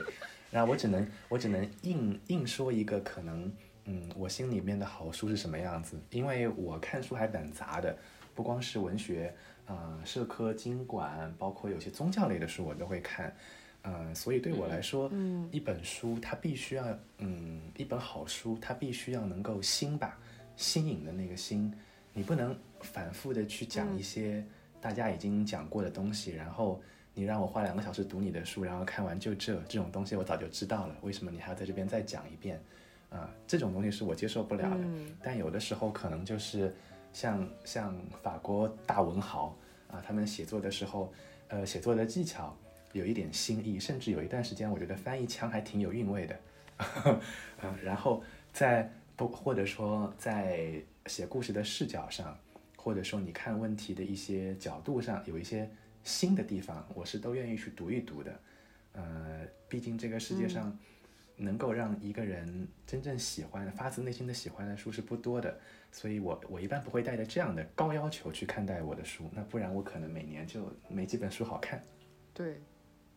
[0.52, 3.52] 然后我只能我只能硬硬说一个可能，
[3.86, 6.00] 嗯，我心里面的好书是什么样子？
[6.12, 7.98] 因为我看书还蛮杂的，
[8.36, 9.34] 不光是文学，
[9.66, 13.36] 啊，社科、经管，包括有些宗教类的书我都会看。
[13.84, 16.86] 嗯，所以对我来说，嗯，一本书它必须要，
[17.18, 20.18] 嗯，一本好书它必须要能够新吧。
[20.58, 21.74] 新颖的那个新，
[22.14, 24.44] 你不能反复的去讲一些
[24.82, 26.82] 大家已经讲过的东西，然后
[27.14, 32.62] 你让我花两个小时读你的书，然后看完就这这种东西我早就知道了，为什么你还要在这边再讲一遍？
[33.10, 34.84] 啊，这种东西是我接受不了的。
[35.24, 36.76] 但有的时候可能就是
[37.14, 39.56] 像像法国大文豪
[39.90, 41.12] 啊，他们写作的时候，
[41.48, 42.56] 呃，写作的技巧
[42.94, 46.40] 有一点新意，甚至有一段时间我觉得翻译腔还挺有韵味的。
[47.64, 48.24] 嗯， 然后
[48.54, 48.92] 在。
[49.20, 52.40] 不，或者说在写故事的视角上，
[52.78, 55.70] 或者说你看问题的一些角度上，有一些
[56.06, 58.40] 新的地方，我是都愿意去读一读的。
[58.94, 60.74] 呃，毕竟这个世界上
[61.36, 65.60] 能够让一个人真正喜欢、发自内心的喜欢的书是不多的，
[65.92, 71.84] 所以我我一般不会带着这样的高要求去看待我的书，那不然我可能每年就没几本书好看。
[72.34, 72.62] 对。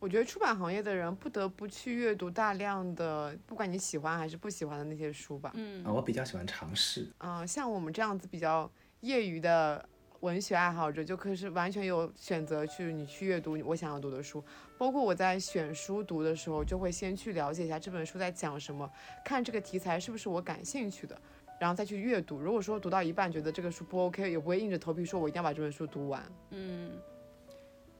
[0.03, 5.49] 我觉得出版行业的人不得不去阅读大量的，不管你喜欢还是不喜欢的那些书吧。
[5.55, 7.09] 嗯，我比较喜欢尝试。
[7.19, 9.87] 啊，像我们这样子比较业余的
[10.19, 14.43] 文学爱好者，就可是完全有选择去你去阅读我想要读的书。
[14.77, 18.91] 包括我在选书读的时候，就会先去了解一下这本书在讲什么，
[19.23, 21.17] 看这个题材是不是我感兴趣的，
[21.57, 22.41] 然后再去阅读。
[22.41, 26.21] 如果说读到一半觉得这个书不 OK，也不会硬着头皮说我一定要把这本书读完。
[26.49, 26.91] 嗯，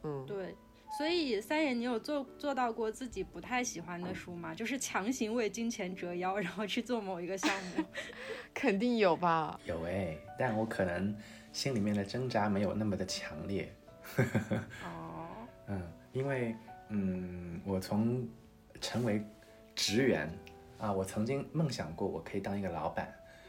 [0.04, 0.54] 嗯，对。
[0.95, 4.53] 所以三爷，你有做做到过自己不太喜欢的书吗？
[4.53, 7.84] 就是强行为金钱折腰，然后去做某一个项目？
[8.53, 9.60] 肯定有吧。
[9.65, 11.15] 有哎，但我可能
[11.51, 13.73] 心里面的挣扎没有那么的强烈。
[14.86, 15.27] 哦。
[15.67, 16.56] 嗯，因为
[16.89, 18.27] 嗯，我从
[18.79, 19.25] 成为
[19.73, 20.32] 职员
[20.77, 23.08] 啊，我曾经梦想过我可以当一个老板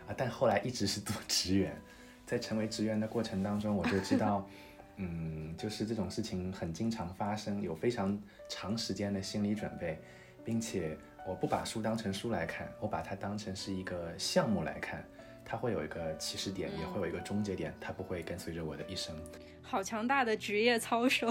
[0.09, 1.76] 啊，但后来一直是做职员。
[2.24, 4.48] 在成为职员的过程当中，我就知道。
[4.96, 9.98] 嗯，就是这种事情很经常发生，有非常长时间的心理准备，
[10.44, 15.04] 并且我不把书当成书来看，我把它当成是一个项目来看，
[15.44, 19.14] 它会有一个起始点，也会有一个终结点，它不会跟随着我的一生。
[19.62, 21.28] 好强大的职业操守！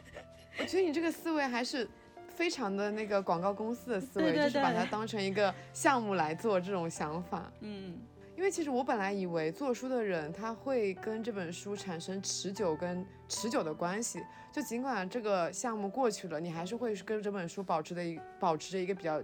[0.58, 1.88] 我觉得你这个思维还是
[2.28, 7.52] 非常的那个广告公司的思维，就是把它当成一个项目来做这种想法。
[7.60, 7.98] 嗯。
[8.42, 19.22] 因为其实我本来以为做书的人他会跟这本书产生持久跟持久的关系，就尽管这个项目过去了，你还是会跟这本书保持的一保持着一个比较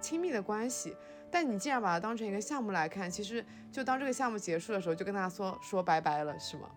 [0.00, 0.94] 亲密的关系。
[1.32, 6.70] 但你既然把它当成一个项目来看，其实就当这个项目结束的时候，就跟他说说拜拜了，是吗？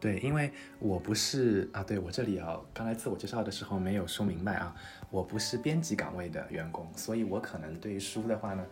[0.00, 4.74] 对，因为我不是啊，对我这里啊，刚才自我介绍的时候没有说明白啊，
[5.10, 8.64] 我不是编辑岗位的员工，所以我可能对于书的话呢，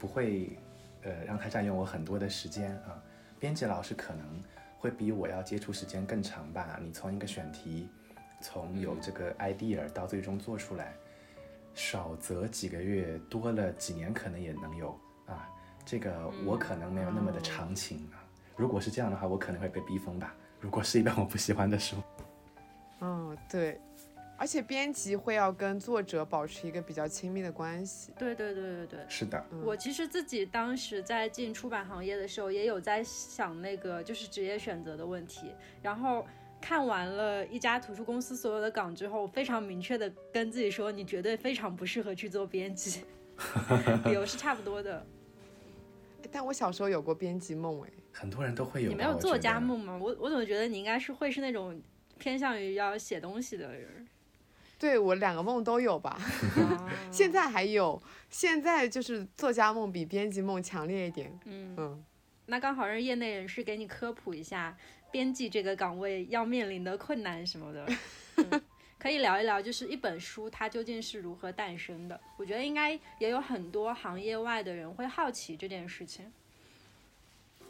[0.00, 0.58] 不会。
[1.02, 3.02] 呃，让他占用我很多的时间啊。
[3.38, 4.42] 编辑老师可能
[4.78, 6.78] 会比我要接触时间更长吧。
[6.80, 7.88] 你从一个选题，
[8.40, 10.94] 从有这个 idea 到最终做出来，
[11.74, 15.48] 少则几个月，多了几年可能也能有啊。
[15.84, 18.22] 这个我可能没有那么的长情啊。
[18.56, 20.34] 如果是这样的话，我可能会被逼疯吧。
[20.60, 21.96] 如果是一本我不喜欢的书，
[23.00, 23.80] 嗯，对。
[24.42, 28.10] 而且编辑会要跟作者保持一个比较亲密的关系。
[28.18, 29.46] 对对对对对，是的。
[29.64, 35.52] 我其实自己当时在进出版行业的时候，也有在想那个就是职业选择的问题。
[35.80, 36.26] 然后
[36.60, 43.04] 看完了一家图书公司所有的岗之后，非常明确的跟自己说，你绝对非常不适合去做编辑。
[44.06, 45.06] 理由是差不多的。
[46.32, 48.88] 但我小时候有过编辑梦，哎，很多人都会有。
[48.88, 49.96] 你没有作家梦吗？
[49.96, 51.80] 我我怎么觉得你应该是会是那种
[52.18, 54.04] 偏向于要写东西的人。
[54.82, 56.18] 对我两个梦都有吧，
[57.12, 61.38] 现在还有，现在就是作家梦比编辑梦强烈一点。
[61.44, 62.04] 嗯嗯，
[62.46, 64.76] 那刚好让业内人士给你科普一下
[65.12, 68.60] 编辑这个岗位要面临的困难什么的，
[68.98, 72.20] 可以聊一聊，就是一本书它究竟是如何诞生的。
[72.36, 76.32] 我觉得应该也有很多行业外的人会好奇这件事情。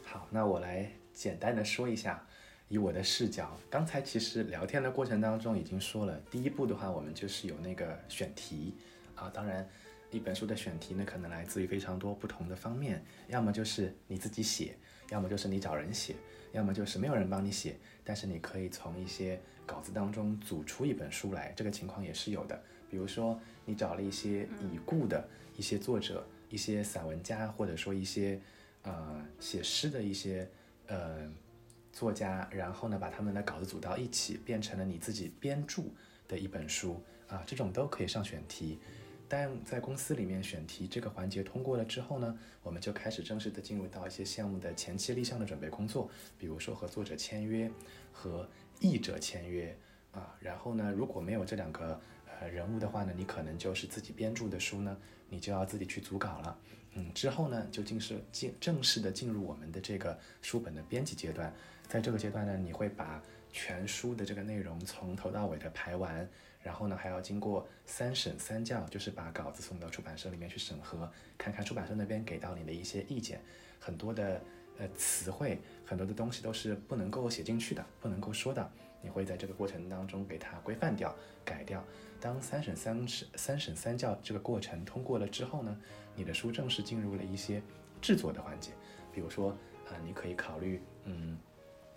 [0.03, 2.25] 好，那我来简单的说一下，
[2.67, 8.75] 以我的视角，刚才其实聊天的过程当中已经说了，第一步的话，我们就是有那个选题
[9.15, 9.67] 啊，当然。
[10.11, 14.77] 一本书的选题呢，可能来自于非常多不同的方面，要么就是你自己写，
[15.09, 16.13] 要么就是你找人写，
[16.51, 22.61] 要么就是没有人帮你写，但是你可以从一些稿子当中组出一本书来，这个情况也是有的。
[22.91, 28.39] 比如说，你找了一些已故的一些作者、一些散文家，或者说一些
[28.83, 30.47] 呃写诗的一些
[30.85, 31.27] 呃
[31.93, 35.83] 作家，然后呢，把他们的稿子组到一起，变成了你自己编著
[36.27, 38.79] 的一本书啊，这种都可以上选题。
[39.29, 47.71] 但在公司里面选题这个环节通过了之后呢，我们就开始正式的进入到一些项目的前期立项的准备工作，比如说和作者签约，
[48.11, 48.47] 和
[48.79, 49.75] 译者签约
[50.11, 50.35] 啊。
[50.39, 51.99] 然后呢，如果没有这两个
[52.39, 54.97] 呃人物的话呢，你可能就是自己编著的书呢，
[55.29, 56.59] 你就要自己去组稿了。
[56.95, 61.51] 嗯，之后呢，就进是进正式的进入我们的这个书本的编辑阶段。
[61.87, 63.21] 在这个阶段呢，你会把
[63.51, 66.27] 全书的这个内容从头到尾的排完。
[66.61, 73.41] 然后呢，还要经过三审三校，就是把稿子送到出版社里面去审核，看看出版社那边给到你的一些意见。
[73.81, 74.41] 很多的
[74.77, 78.71] 呃词汇，很多的东西都是不能够写进去的，不能够说的。
[79.01, 81.13] 你会在这个过程当中给它规范掉、
[81.43, 81.83] 改掉。
[82.21, 85.77] 当三审三审三审三校这个过程通过了之后呢，
[86.15, 87.61] 你的书正式进入了一些
[88.01, 88.71] 制作的环节。
[89.13, 89.49] 比如说
[89.89, 91.37] 啊，你可以考虑嗯，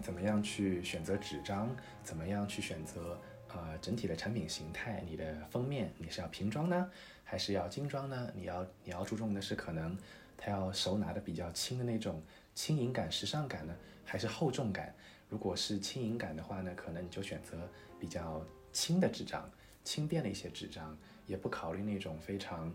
[0.03, 3.19] 怎么样去选择纸张，怎么样去选择。
[3.49, 6.91] 呃，整体的产品形态，你的封面你是要平装呢，
[7.25, 8.31] 还是要精装呢？
[8.35, 9.97] 你要你要注重的是可能
[10.37, 12.21] 它要手拿的比较轻的那种
[12.55, 13.75] 轻盈感、时尚感呢，
[14.05, 14.95] 还是厚重感？
[15.31, 17.57] 如果是轻盈感的话呢，可能你就选择
[17.99, 19.49] 比较轻的纸张、
[19.85, 20.95] 轻便的一些纸张，
[21.27, 22.71] 也不考虑那种非常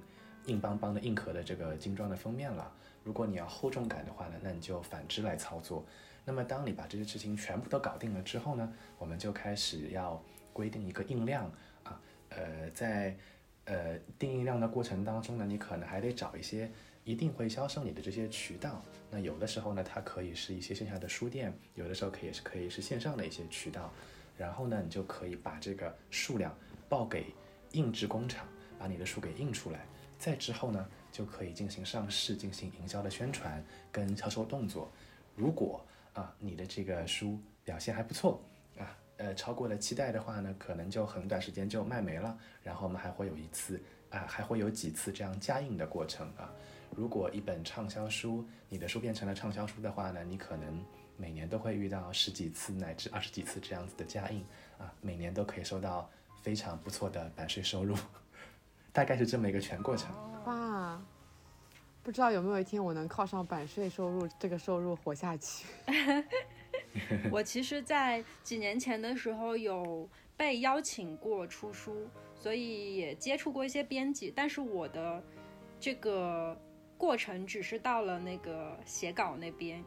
[0.45, 2.73] 硬邦邦的硬壳的这个精装的封面了。
[3.03, 5.85] 如果你要厚重感的话呢，那你就反之来操作。
[6.25, 10.21] 那么当你把这些事情全部都搞定了之后呢，我们就开始要。
[10.53, 11.49] 规定一个印量
[11.85, 11.97] 啊，
[12.27, 13.15] 呃，在
[13.63, 16.69] 呃定印量的过程当中呢，你可能还得找一些
[17.05, 18.83] 一定会销售你的这些渠道。
[19.09, 23.93] 那有的时候呢，它可以是一些线下的书店，有的时候可以是可以是线上的一些渠道。
[24.37, 26.53] 然后呢，你就可以把这个数量
[26.89, 27.33] 报给
[27.71, 28.45] 印制工厂，
[28.77, 29.85] 把你的书给印出来。
[30.19, 34.91] 再之后呢，就可以进行上市、进行营销的宣传跟销售动作。
[35.33, 35.81] 如果
[36.13, 38.43] 啊，你的这个书表现还不错
[38.77, 38.97] 啊。
[39.17, 42.37] 呃，超过了期待的话呢，可能就很短时间就卖没了。
[42.63, 46.51] 然后我们还会有一次啊，还会有几次这样加印的过程啊。
[46.95, 50.83] 如果一本畅销书，你的书变成了畅销书的话呢，你可能
[51.15, 54.43] 每年都会遇到十几次乃至二十几次这样子的加印
[54.77, 56.09] 啊，每年都可以收到
[56.41, 57.95] 非常不错的版税收入，
[58.91, 60.11] 大概是这么一个全过程。
[60.45, 61.01] 哇，
[62.03, 65.65] 不知道有没有一天我能靠上版税收入这个收入活下去。
[67.31, 74.33] 我其实，在几年前的时候有被邀请过出书，所以也接触过一些编辑。
[74.35, 75.23] 但是我的
[75.79, 76.59] 这个
[76.97, 79.83] 过程只是到了那个写稿那边，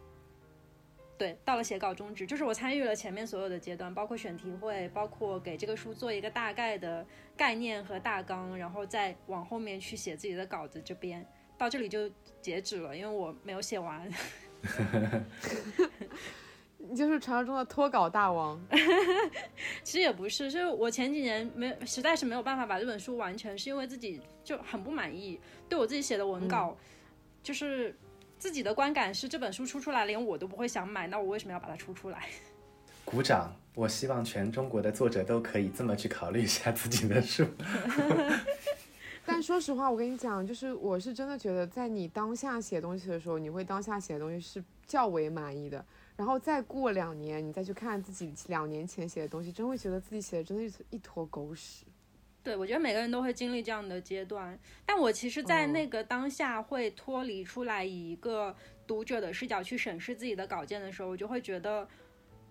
[1.18, 7.04] 对，到了写稿终止，就是我参与了前面所有的阶段，包括选题会，包括给这个书做一个大概的
[7.36, 10.80] 概念和大纲，然后再往后面去写自己的稿子。
[10.82, 11.26] 这边
[11.56, 14.08] 到这里就截止了，因为我没有写完。
[16.86, 18.60] 你就是传说中的脱稿大王，
[19.82, 26.76] 其实也不是，是我前几年没实在是没有办法把这本书完成，是因为自己就很不满意，对我自己写的文稿，
[27.42, 27.96] 就是
[28.38, 32.28] 自己的观感是这本书出出来连我都不会想买，那我为什么要把它出出来？
[33.06, 33.54] 鼓掌！
[33.74, 37.44] 我希望全中国的作者都可以这么去考虑一下自己的书。
[39.26, 45.84] 但说实话，我跟你讲，就是我是真的觉得，在你当下写东西的时候，你会当下写的东西是较为满意的。
[46.16, 51.84] 然后再过两年，你再去看自己两年前写的东西，真会觉得自己写的真的是一坨狗屎。
[52.42, 54.56] 对，我觉得每个人都会经历这样的阶段。
[54.84, 58.54] 但我其实，在那个当下会脱离出来，以一个
[58.86, 61.88] 读者的视角去审视自己的稿件的时候，我就会觉得，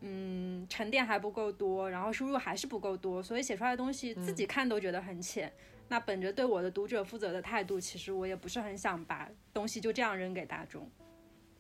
[0.02, 5.54] 嗯，沉淀还不够多，然后输入还是不够多，所以写出来的东西自己看都觉得很浅。
[5.94, 10.90] 那本着对我的读者负责的态度，其实我也不是很想把东西就这样扔给大众。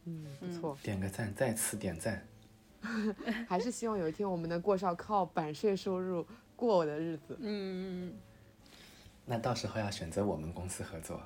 [0.05, 2.25] 嗯，不错，点个赞，再次点赞。
[3.47, 6.25] 还是希望有一天我们能过上靠版税收入
[6.55, 7.37] 过我的日子。
[7.41, 8.13] 嗯嗯
[9.27, 11.21] 那到时候要选择我们公司合作，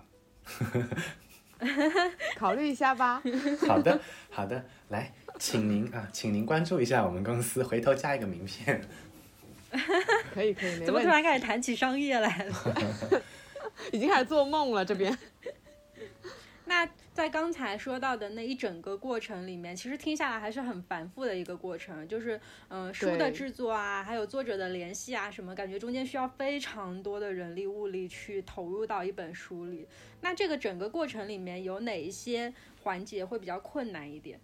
[2.36, 3.24] 考虑一下吧。
[3.66, 8.82] 好的，好的，来，请您啊，请您关注一下我们公司，回头加一个名片。
[10.34, 13.22] 可 以可以，怎么突然开始谈起商业来了？
[13.92, 15.16] 已经开始做梦了这边。
[16.66, 29.88] 那在刚才说到的那一整个过程里面，其实听下来还是很繁复的一个过程，就是嗯书的制作啊，还有作者的联系啊什么，感觉中间需要非常多的人力物力去投入到一本书里。
[30.22, 32.54] 那这个整个过程里面有哪一些
[32.84, 34.40] 环节会比较困难一点？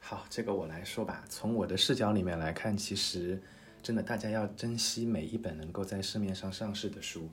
[0.00, 1.24] 好，这个我来说吧。
[1.28, 3.40] 从我的视角里面来看，其实
[3.82, 7.28] 真的大家要珍惜每一本能够在市面上上市的书，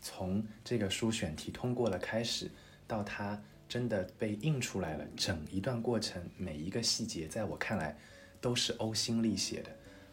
[0.00, 2.50] 从这个书选题通过了开始。
[2.86, 7.96] 到它真的被印出来了，整一段过程每一个细节，在我看来
[8.40, 9.70] 都是呕心沥血的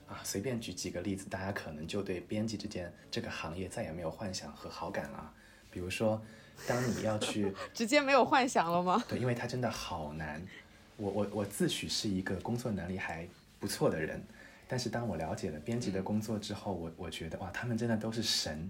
[0.08, 0.22] 啊！
[0.24, 5.34] 随便举几个例子，大家可能就对编辑之间这个行业再也没有幻想和好感了。
[5.72, 6.22] 比如说，
[6.68, 9.04] 当你要去 直接没有幻想了吗？
[9.10, 10.40] 对，因为它真的好难。
[10.98, 13.28] 我我我自诩是一个工作能力还
[13.60, 14.24] 不错的人，
[14.68, 18.70] 但是当我了解了编辑的工作之后，我我觉得哇，他们真的都是神，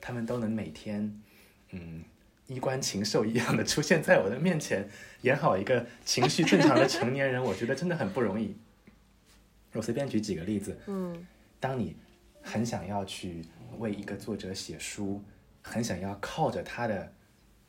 [0.00, 1.22] 他们都能每天，
[1.70, 2.04] 嗯。
[2.48, 4.88] 衣冠禽兽一样的出现在我的面前，
[5.20, 8.56] 演好一个情绪正常的成年人，我觉得真的很不容易。
[9.74, 11.26] 我随便举几个例子，嗯，
[11.60, 11.94] 当你
[12.40, 13.44] 很想要去
[13.78, 15.22] 为一个作者写书，
[15.60, 17.12] 很想要靠着他的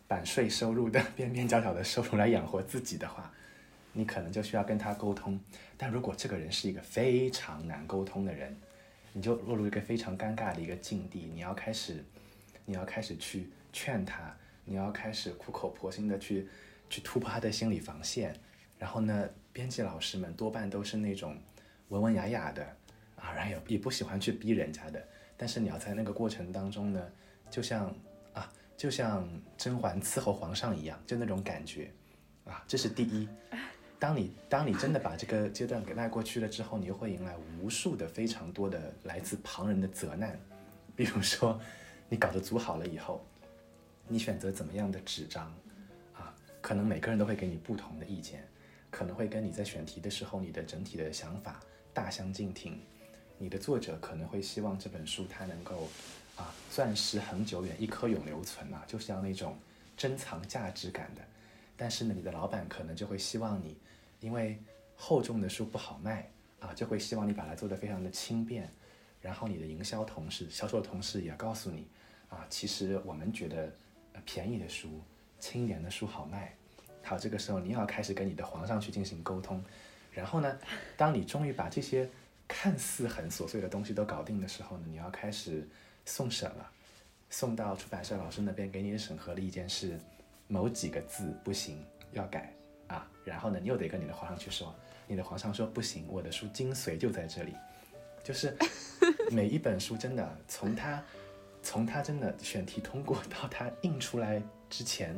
[0.07, 3.29] 版税收入的 边边角角的收入来养活自己的话，
[3.93, 5.39] 你可能就需要跟他沟通。
[5.77, 8.55] 但如果这个人是一个非常难沟通的人，
[9.13, 12.03] 你就落入一个非常尴尬的一个境地，你要开始，
[12.65, 14.35] 你要开始去劝他。
[14.65, 16.47] 你要开始苦口婆心的去
[16.91, 18.35] 去突破他的心理防线，
[18.77, 21.35] 然后呢，编辑老师们多半都是那种
[21.87, 22.63] 文文雅雅的
[23.15, 25.03] 啊，然后也也不喜欢去逼人家的。
[25.35, 27.11] 但是你要在那个过程当中呢，
[27.49, 27.91] 就像
[28.31, 29.27] 啊，就像
[29.57, 31.91] 甄嬛伺候皇上一样，就那种感觉
[32.45, 33.27] 啊，这是第一。
[33.99, 40.39] 当你当你真的把这个阶段给迈过去了之后，你又会迎来无数的非常多的来自旁人的责难，
[40.95, 41.59] 比如说
[42.07, 43.23] 你搞得组好了以后。
[44.11, 45.45] 你选择怎么样的纸张，
[46.15, 48.43] 啊，可能每个人都会给你不同的意见，
[48.89, 51.59] 可能会跟你在选题的时候你的整体的想法
[51.93, 52.81] 大相径庭。
[53.37, 55.87] 你的作者可能会希望这本书它能够，
[56.35, 59.55] 啊，钻石恒久远，一颗永留存啊，就是要那种
[59.95, 61.21] 珍藏价值感的。
[61.77, 63.77] 但是呢，你的老板可能就会希望你，
[64.19, 64.61] 因为
[64.95, 68.71] 厚重的书不好卖啊，就会希望你把它做得非常的轻便。
[69.21, 71.87] 然后你的营销同事、销售同事也告诉你，
[72.29, 73.71] 啊，其实我们觉得。
[74.25, 75.01] 便宜的书，
[75.39, 76.53] 轻点的书好卖。
[77.01, 79.63] 好，这个时候你要开始跟你的皇上去进行沟通。
[80.11, 80.59] 然后呢，
[80.97, 82.07] 当你终于把这些
[82.45, 85.65] 看似很琐碎的东西都搞定的时候呢，你要开始
[86.05, 86.69] 送审了，
[87.29, 89.97] 送到出版社老师那边给你审核的意见是
[90.47, 92.53] 某几个字不行，要改
[92.89, 93.09] 啊。
[93.23, 94.75] 然后呢，你又得跟你的皇上去说，
[95.07, 97.55] 你的皇上说不行，我的书精髓就在这里，
[98.21, 98.53] 就是
[99.31, 101.01] 每一本书真的从它。
[101.61, 105.13] 从它真的选题通过到它印出来之前，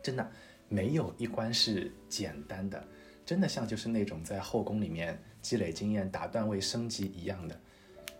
[0.00, 0.24] 真的
[0.68, 2.82] 没有一关是简单的，
[3.26, 7.60] 真的像就是那种在后宫里面积累经验、打段位升级一样的。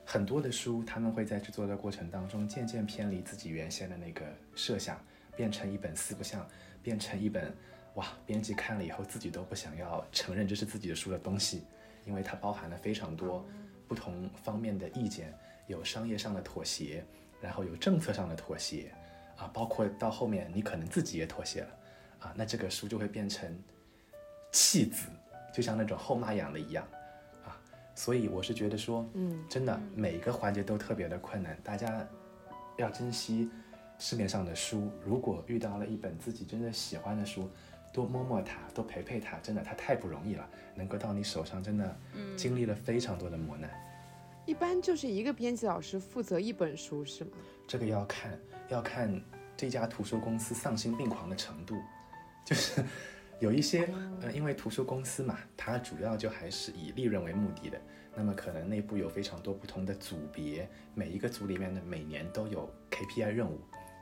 [0.05, 5.01] 很多的书他们会在制作的过程当中渐渐偏离自己原先的那个设想，
[5.37, 6.45] 变成一本四不像，
[6.83, 7.55] 变成一本
[7.99, 11.63] 哇，编辑看了以后自己都不想要承认这是自己的书的东西，
[12.05, 13.47] 因为它包含了非常多
[13.87, 15.33] 不同方面的意见，
[15.67, 17.05] 有商业上的妥协。
[17.41, 18.93] 然后有政策上的妥协，
[19.37, 21.69] 啊，包括到后面你可能自己也妥协了，
[22.19, 23.57] 啊，那这个书就会变成
[24.51, 25.07] 弃子，
[25.55, 26.85] 就像那种后妈养的一样，
[27.45, 27.57] 啊，
[27.95, 32.05] 所以我是觉得说，嗯，真的每一个环节都特别的困难，大家
[32.77, 33.49] 要珍惜
[34.01, 37.49] 市面上的书，如果遇到了一本自己真的喜欢的书，
[37.93, 41.97] 多摸摸它，多陪陪它，真的它太不容易了，能够到你手上，真的
[42.37, 43.71] 经历了非常多的磨难。
[44.47, 47.33] 一般就是一个编辑老师负责一本书，是吗？
[47.67, 49.23] 这个要看，要看
[49.57, 51.77] 这家图书公司丧心病狂的程度。
[52.47, 52.83] 就是
[53.41, 53.91] 有一些，
[54.23, 57.79] 呃，因为图书公司嘛，它主要就还是以利润为目的的。
[58.15, 63.61] 那么可能内部有非常多不同的组别，每一个组里面的，每年都有 KPI 任务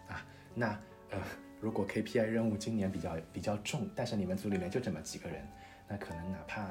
[0.09, 0.25] 啊。
[0.55, 0.69] 那
[1.11, 1.21] 呃，
[1.61, 5.47] 如果 KPI 任务今年比较比较重，但是你们组里面就这么几个人，
[5.89, 6.69] 那可能哪怕。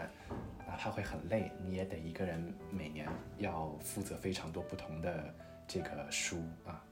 [0.68, 3.08] 哪怕会很累，你也得一个人每年
[3.38, 5.34] 要负责非常多不同的
[5.66, 6.84] 这个书啊。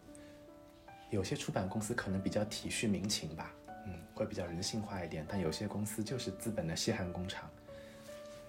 [1.10, 3.52] 有些出版公司可能比较体恤民情吧，
[3.88, 5.26] 嗯，会比较人性化一点。
[5.28, 7.50] 但有些公司就是资本的血汗工厂。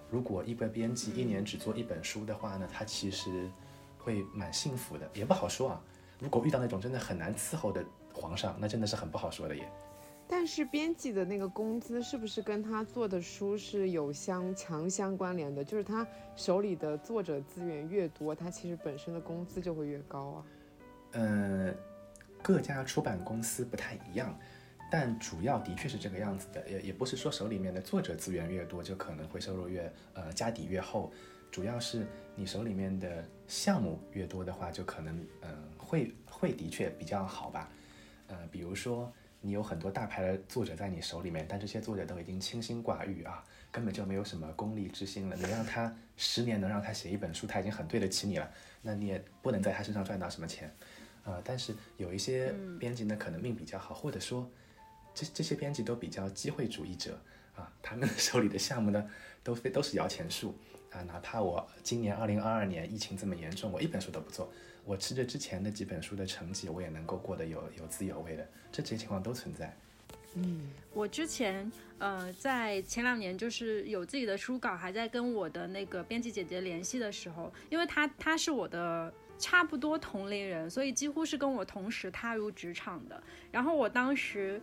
[0.09, 3.49] 如果一个编辑一年只做一本书的话呢，他其实
[3.97, 5.81] 会蛮幸福的，也不好说啊。
[6.19, 7.83] 如果遇到那种真的很难伺候的
[8.15, 9.69] 皇上，那真的是很不好说的耶。
[10.27, 15.63] 但是编辑的那个工资是不是跟他做的书是有相强相关联的？
[15.63, 16.05] 就是他
[16.35, 20.45] 手里的作者资源越多，他其实本身的工资就会越高啊。
[21.11, 21.75] 嗯，
[22.41, 24.35] 各家出版公司不太一样，
[24.91, 26.67] 但主要的确是这个样子的。
[26.67, 31.11] 也也不是说手里面的作者资源越多就可能会收入越呃家底越厚，
[31.51, 37.69] 主要是你手里面的项目越多的话，就可能嗯会会的确比较好吧。
[38.27, 39.13] 呃，比如说。
[39.41, 45.35] 你有很多大牌的作者在你手里面，但这些作者都已经清心寡欲啊，根本就没有什么功利之心了。
[45.35, 48.51] 你让他十年能让他写一本书，他已经很对得起你了。
[48.81, 50.73] 那你也不能在他身上赚到什么钱，
[51.23, 51.39] 啊。
[51.45, 54.49] 但是有一些编辑呢，可能命比较好，或者说
[55.13, 57.15] 这这些编辑都比较机会主义者
[57.55, 59.07] 啊，他们 手里的项目呢，
[59.43, 60.57] 都非都是摇钱树
[60.89, 61.03] 啊。
[61.03, 64.51] 哪怕我今年二零二二年疫情这么严重，我一本书都不做。
[64.85, 69.75] 我吃着之前的几本书的成绩，我也能够过得有有滋有味的，这些情况都存在。
[70.35, 83.21] 嗯，我之前呃在前两年就是有自己的书稿，还在跟我的那个编辑姐姐联系的时候，因为她她是我的差不多同龄人，所以几乎是跟我同时踏入职场的。
[83.51, 84.61] 然后我当时。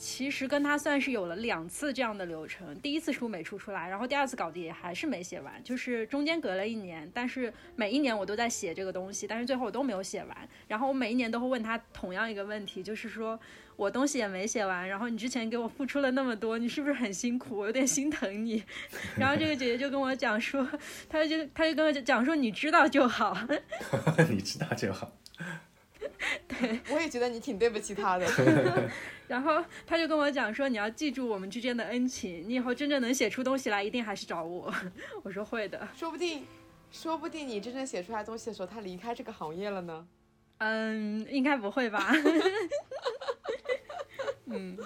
[0.00, 10.48] 其实跟他算是有了两次这样的流程，第一次书没出出来，然后第二次稿子也还是没写完，就是中间隔了一年，但是每一年我都在写这个东西，但是最后我都没有写完。
[10.66, 13.38] 然后我每一年都会问他同样一个问题，就是说
[13.76, 17.58] 我东西也没写完，然后你之前给我付出了那么多，你是不是很辛苦？
[17.58, 18.64] 我有点心疼你。
[19.20, 20.66] 然后这个姐姐就跟我讲说，
[21.10, 23.36] 她就她就跟我讲说，你知道就好，
[24.30, 25.12] 你知道就好。
[26.48, 28.26] 对，我也觉得你挺对不起他的。
[29.28, 34.72] 然后他就跟我讲说，你要记住我们之间的恩情，你以后真正能写出东西来，一定还是找我。
[35.22, 36.46] 我说会的，说不定，
[36.90, 40.06] 说不定你真正写出来东西的时候，他离开这个行业了呢。
[40.58, 42.12] 嗯，应该不会吧。
[44.46, 44.76] 嗯，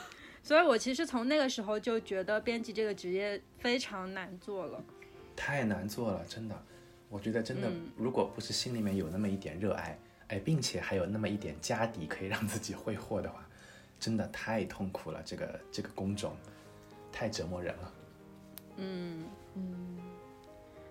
[0.43, 4.85] 所以我其实从那个时候就觉得编辑这个职业非常难做了，
[5.35, 6.65] 太难做了，真的。
[7.09, 9.99] 我觉得真的，如果不是心里面有那么一点热爱。
[10.29, 13.47] 哎，并且还有那么一点家底可以让自己挥霍的话，
[14.01, 15.23] 真的太痛苦了。
[15.25, 16.37] 这个这个工种
[17.13, 17.93] 太折磨人了。
[18.77, 19.99] 嗯嗯，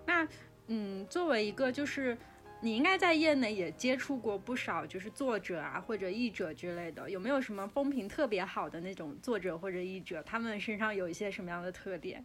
[0.06, 0.28] 那
[0.68, 2.16] 嗯，作为一个就是
[2.60, 10.22] 你应该在业内也接触过不少就是作者啊或者译者之类的，有没有什么风评特别好的那种作者或者译者？
[10.22, 12.24] 他们身上有一些什么样的特点？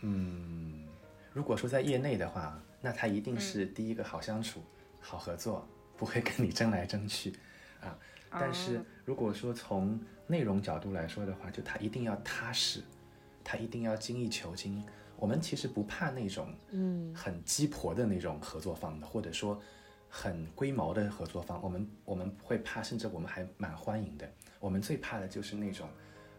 [0.00, 0.84] 嗯，
[1.32, 4.62] 如果说在业内的话，那他一定是第一个好相处、
[5.00, 5.68] 好合作。
[5.98, 7.34] 不会跟你争来争去，
[7.80, 7.98] 啊，
[8.30, 12.84] 但是如果说从内容角度来说的话，就他一定要踏实，
[13.42, 14.82] 他一定要精益求精。
[15.16, 19.60] 我们其实不怕那种，嗯，很鸡婆的那种合作方的，或者说
[20.08, 24.30] 很龟毛的合作方，我们我们不会怕，甚至我们还蛮欢迎的。
[24.60, 25.88] 我们最怕的就是那种，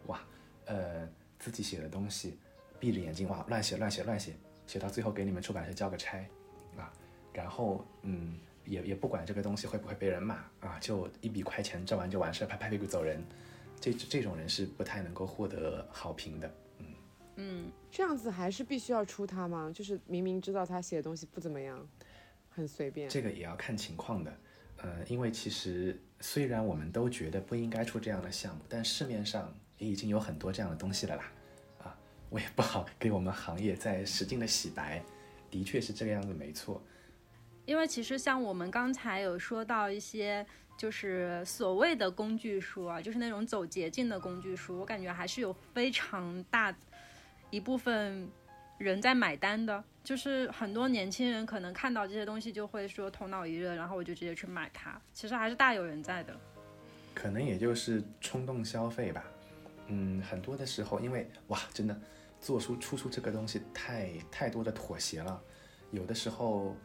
[0.07, 0.21] 哇，
[0.65, 1.05] 呃，
[1.37, 2.39] 自己写的东西，
[2.79, 6.17] 闭着眼睛哇乱写乱写乱写，写到最后给你们出版社交个差，
[6.77, 6.89] 啊，
[7.33, 8.39] 然后嗯。
[8.69, 13.21] 也也不管这个东西会不会被人骂啊，就一笔快钱挣完就完事儿，拍拍屁股走人。
[13.81, 16.53] 这这种人是不太能够获得好评的。
[16.77, 16.85] 嗯
[17.37, 19.71] 嗯，这样子还是必须要出他吗？
[19.73, 21.87] 就是明明知道他写的东西不怎么样，
[22.49, 23.09] 很随便。
[23.09, 24.37] 这个也要看情况的。
[24.81, 31.31] 呃，因为其实虽然我们都觉得不应该出这样的项目，但市面上也已经有很多这样的东西了啦。
[31.83, 31.97] 啊，
[32.29, 35.01] 我也不好给我们行业再使劲的洗白。
[35.49, 36.81] 的确是这个样子，没错。
[37.69, 40.43] 因为其实像我们刚才有说到一些，
[40.75, 46.75] 就是所谓的工具书啊，就是那种走捷径的工具书，我感觉还是有非常大
[47.51, 48.27] 一部分
[48.79, 49.83] 人在买单的。
[50.03, 54.99] 就是很多年轻人可能看到这些东西就会说头脑一热，然后我就直接去买它。
[55.13, 56.35] 其实还是大有人在的。
[57.13, 59.23] 可能也就是冲动消费吧。
[59.85, 61.95] 嗯，很多的时候，因为哇，真的
[62.41, 65.39] 做出出出这个东西太太多的妥协了，
[65.91, 66.75] 有的时候。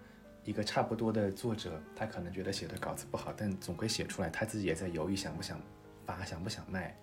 [0.44, 5.58] 一个差不多的作者，他可能觉得写的稿子不好，但总归写出来，他自己也在犹豫想不想
[6.04, 6.96] 发，想不想卖。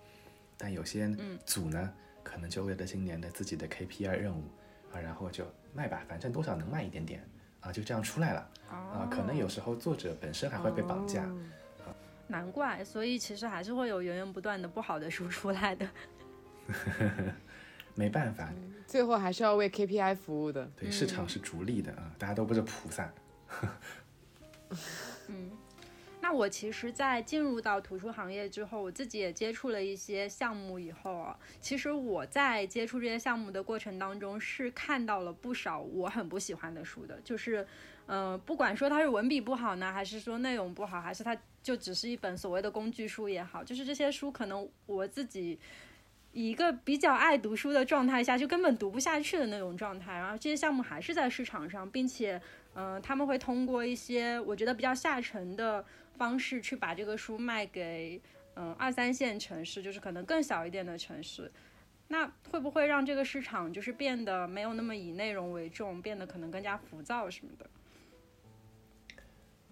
[0.56, 1.08] 但有些
[1.44, 4.44] 组呢，可能就为了今年的自己的 KPI 任务
[4.92, 7.28] 啊，然后就卖吧，反正多少能卖一点点
[7.60, 9.08] 啊，就这样出来了啊。
[9.10, 11.90] 可能有时候作者本身还会被绑架啊。
[12.28, 15.88] 难怪，所以其实还是会有源源不断的不好的书出来的。
[17.94, 18.50] 没办法，
[18.86, 20.64] 最后还是要为 KPI 服务的。
[20.76, 23.12] 对，市场是逐利的啊，大家都不是菩萨。
[25.28, 25.50] 嗯，
[26.20, 37.66] 那我其实，在进入到图书行业之后，我自己也接触了一些项目以后啊，其实我在接触这些项目的过程当中，是看到了不少我很不喜欢的书的，就是，
[38.06, 45.58] 嗯，不管说它是文笔不好呢，还是说内容不好，还是它就只是一本所谓的工具书也好，就是这些书可能我自己。
[46.34, 50.14] 以一个比较爱读书的状态下，就根本读不下去的那种状态。
[50.14, 52.40] 然后这些项目还是在市场上，并且，
[52.74, 55.84] 嗯，他们会通过一些我觉得比较下沉的
[56.16, 58.20] 方式去把这个书卖给，
[58.54, 61.50] 嗯，二三线城市，就是可能更小一点的城市。
[62.08, 67.70] 那会不会让这个市场就是变得没有那么以内容为重，变得可能更加浮躁什么的？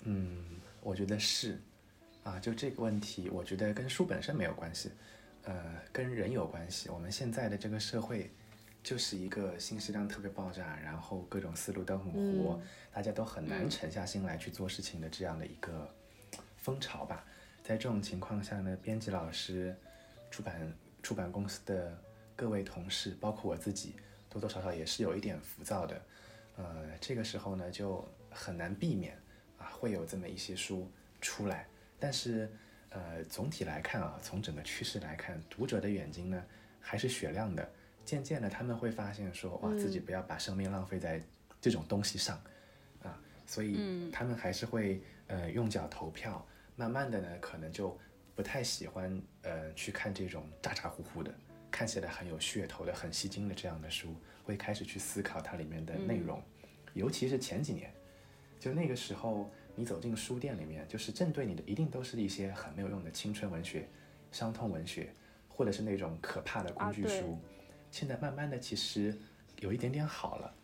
[0.05, 0.43] 嗯，
[0.81, 1.61] 我觉得是，
[2.25, 4.91] 啊，就这个问题，我觉得跟书本身没有关系。
[5.45, 6.89] 呃，跟人有关系。
[6.89, 8.31] 我们现在的这个社会，
[8.83, 12.61] 就是一个信息量特别爆炸，然后各种思路都很活，
[12.93, 15.93] 大家都很难沉下心来去做事情的这样的一个
[16.57, 17.25] 风潮吧。
[17.63, 19.77] 在这种情况下呢，编辑老师、
[20.31, 20.73] 出版
[21.03, 21.97] 出版公司的
[22.35, 23.95] 各位同事，包括我自己，
[24.29, 26.03] 多多少少也是有一点浮躁的。
[26.57, 29.17] 呃，这个时候呢，就很难避免
[29.59, 31.67] 啊，会有这么一些书出来，
[31.99, 32.51] 但是。
[32.93, 36.45] 呃，总体来看啊，从整个趋势来看，读者的眼睛呢
[36.81, 37.71] 还是雪亮的。
[38.11, 41.23] 渐渐的，他们会发现说，哇，自己不要把生命浪费在
[41.61, 42.37] 这种东西上，
[43.05, 46.45] 啊，所以他们还是会呃用脚投票。
[46.75, 47.97] 慢慢的呢，可能就
[48.35, 51.33] 不太喜欢呃去看这种咋咋呼呼的，
[51.71, 56.43] 看起来很有噱头的、很吸睛的这样的书，会开始去思考它里面的内容。
[56.95, 57.93] 尤其是前几年，
[58.59, 59.49] 就那个时候。
[59.77, 63.89] 你走进书店里面，就是正对你的一定都是一些很没有用的青春文学、
[64.31, 65.11] 伤痛文学，
[65.49, 67.39] 或者是那种可怕的工具书。
[67.91, 69.17] 现在慢慢的，其实
[69.61, 70.55] 有一点点好了。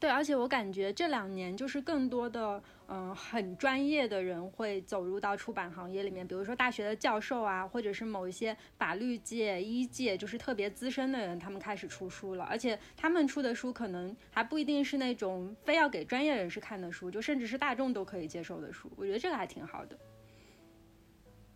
[0.00, 12.44] 对，而且我感觉这两年就是更多的，嗯，很专业的人会走入到出版行业里面，比如说大学的教授啊，或者是某一些法律界、医界，就是特别资深的人，他们开始出书了。
[12.44, 18.88] 而且他们出的书可能还不一定是那种非要给专业人士看的书，就甚至是大众都可以接受的书。
[18.94, 19.98] 我觉得这个还挺好的。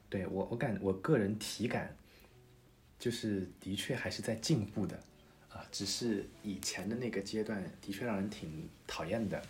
[0.09, 1.97] 对我，我感我个人体感，
[3.03, 4.97] 就是的确还是在进步的。
[5.49, 9.43] 啊，只是以前的那个阶段的确让人挺讨厌的。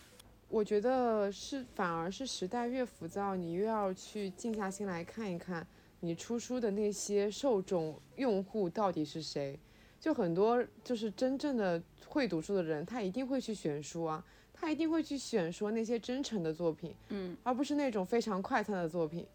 [0.49, 5.67] 我觉得是，反而是时代越浮躁，你越要去静下心来看一看，
[6.01, 9.59] 你出书的那些受众用户到底是谁。
[10.01, 14.25] 就很多就是真正的会读书的人，他一定会去选书啊，
[14.55, 19.27] 他一定会去选说那些真诚的作品，嗯，而不是那种非常快餐的作品。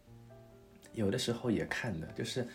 [0.94, 2.46] 有的时候也看的，就是，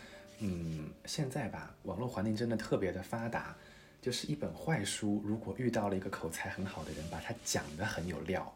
[0.45, 3.55] 嗯，现在吧，网络环境真的特别的发达。
[4.01, 8.53] 就是一本坏书，如果遇到了一个口才很好的人，把它讲得很有料，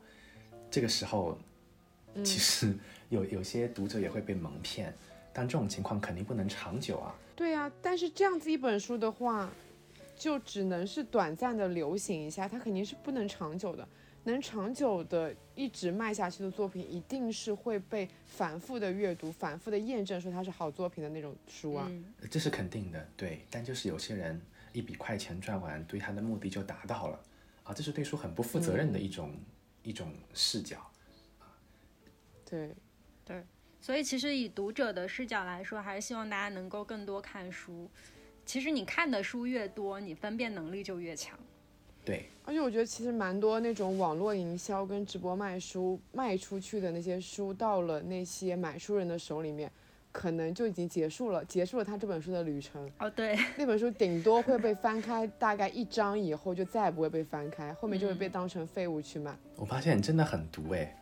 [0.70, 1.38] 这个时候，
[2.22, 2.76] 其实
[3.08, 4.94] 有有些读者也会被蒙骗，
[5.32, 7.16] 但这种情况肯定不能长久啊。
[7.34, 9.50] 对呀，但是这样子一本书的话，
[10.18, 13.88] 就只能是短暂的流行一下，它肯定是不能长久的。
[14.28, 21.90] 能长久的一直卖下去的作品，一定是会被反复的阅读、反复的验证，说它是好作品的那种书啊。
[22.30, 23.42] 这是肯定的，对。
[23.50, 24.40] 但就是有些人。
[24.74, 27.20] 一笔快钱赚完，对他的目的就达到了，
[27.64, 29.34] 啊，这是对书很不负责任的一种
[29.82, 30.78] 一种视角，
[31.40, 31.50] 啊，
[32.46, 32.76] 对，
[33.26, 33.44] 对，
[33.82, 37.90] 所以其实以读者的视角来说，还是希望大家能够更多看书。
[38.46, 41.40] 其实你看的书越多，你分辨能力就越强。
[42.08, 49.70] 对，而且我觉得其实蛮多那种网络营销跟直播卖书卖出去的那些书，到了那些买书人的手里面。
[50.10, 52.90] 可能就已经结束了，结束了他这本书的旅程。
[52.98, 59.38] 哦，对，那本书顶多会被翻开，大概一章以后就再也不会被翻开，后面就会被当成废物去卖。
[59.56, 60.98] 我发现你真的很毒哎，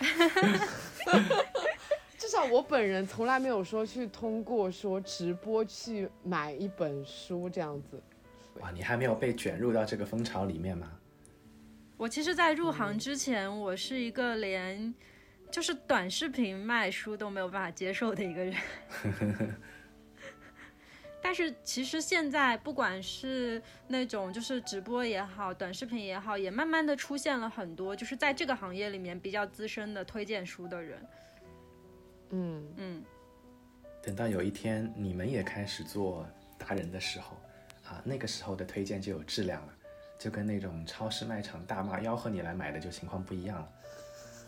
[2.16, 8.02] 至少我本人从来没有说去通过说直播去买一本书这样子。
[8.60, 10.90] 哇，你还没有被卷入到这个风潮里面吗？
[11.96, 14.94] 我其实，在入行之前，我是一个连。
[15.48, 18.56] 就是短视频卖书都没有办法接受的一个人，
[21.22, 31.06] 但是其实现在不管是那种就是直播也好，短视频也好，也慢慢的出现了很多就是在这个行业里面比较资深的推荐书的人。
[32.30, 33.04] 嗯嗯，
[34.02, 36.26] 等到有一天你们也开始做
[36.58, 37.36] 达人的时候，
[37.88, 39.72] 啊，那个时候的推荐就有质量了，
[40.18, 43.68] 就跟那种超市卖场大妈吆喝你来买的就情况不一样了。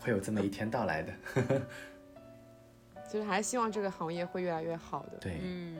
[0.00, 1.12] 会有这么一天到来的，
[3.10, 5.18] 就是还是希望这个行业会越来越好的。
[5.18, 5.76] 对，嗯，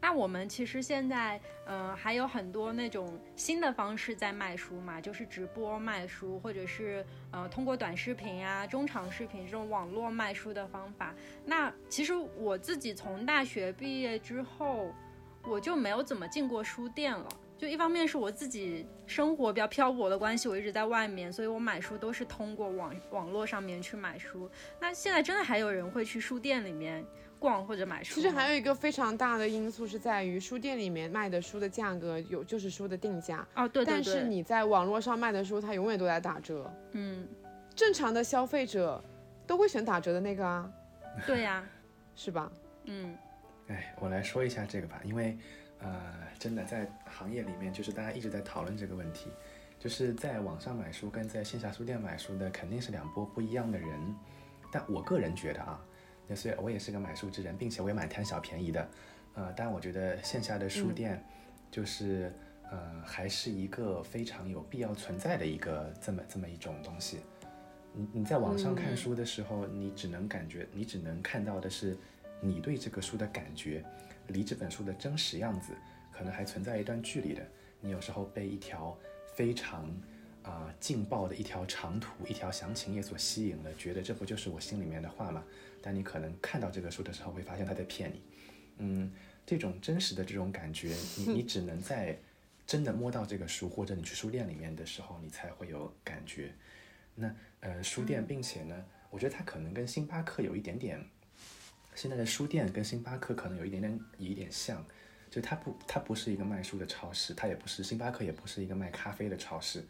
[0.00, 11.12] 那我们其实现在，嗯，还有很多那种新的方式在卖书嘛，就是直播卖书，或者是呃通过短视频啊、中长视频这种网络卖书的方法。
[11.44, 14.94] 那其实我自己从大学毕业之后，
[15.48, 17.26] 我就没有怎么进过书店了。
[17.56, 24.50] 就一方面是我自己生活比较漂泊的关系，我一直在外面，所以我买书都是通过网网络上面去买书。
[24.78, 27.04] 那现在真的还有人会去书店里面？
[27.38, 33.94] 逛或者买书，其实还有一个非常大的因素是在于书店里面卖的书的价格有就是书的定价哦，对对对。
[33.94, 36.72] 但是你在网络上卖的书，它永远都在打折。
[36.92, 37.28] 嗯，
[37.74, 39.04] 正常的消费者
[39.46, 40.66] 都会选打折的那个啊。
[41.26, 41.62] 对呀，
[42.14, 42.50] 是吧？
[42.84, 43.14] 嗯。
[43.68, 45.36] 哎，我来说一下这个吧，因为
[45.78, 49.30] 呃，真的在行业里面，就是大家一直在讨论这个问题，
[49.78, 53.88] 就是在网上买书跟在线下书店买书的肯定是两波不一样的人。
[54.72, 55.80] 但我个人觉得啊。
[56.28, 58.88] 那虽然，我也是个买书之人，并且我也蛮贪小便宜的，
[59.34, 61.24] 呃，但我觉得线下的书店，
[61.70, 62.34] 就是，
[62.68, 67.20] 呃，还是一个非常有必要存在的一个这么这么一种东西。
[67.92, 71.96] 你你在网上看书的时候，你只能感觉，你只能看到的是
[72.40, 73.84] 你对这个书的感觉，
[74.28, 75.72] 离这本书的真实样子，
[76.12, 77.46] 可能还存在一段距离的。
[77.80, 78.96] 你有时候被一条
[79.34, 79.90] 非常
[80.42, 85.44] 啊劲爆的一条长图、一条详情页所吸引了，觉得这不就是我心里面的话吗？
[85.82, 88.22] 但你可能看到这个书的时候，会发现他在骗你。
[88.78, 89.12] 嗯，
[89.44, 92.18] 这种真实的这种感觉，你 你只能在
[92.66, 96.52] 真的摸到这个书，或者你去书店里面的时候，你才会有感觉。
[97.14, 101.02] 那呃，书店，并且呢，我觉得它可能跟星巴克有一点点，
[101.96, 104.86] 现在的书店跟星巴克可能有一点点有一点像，
[105.28, 109.82] 就它不它不是一个卖书的超市，它也不是星巴克，也不是一个卖咖啡的超市。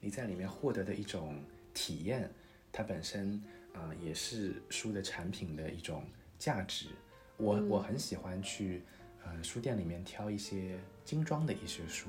[0.00, 1.42] 你在里面获得的一种
[1.72, 2.30] 体验，
[2.70, 3.42] 它本身。
[3.74, 6.04] 啊，也是书的产品的一种
[6.38, 6.90] 价值。
[7.36, 8.84] 我我很喜欢去，
[9.24, 12.08] 呃，书店里面挑一些精装的一些书。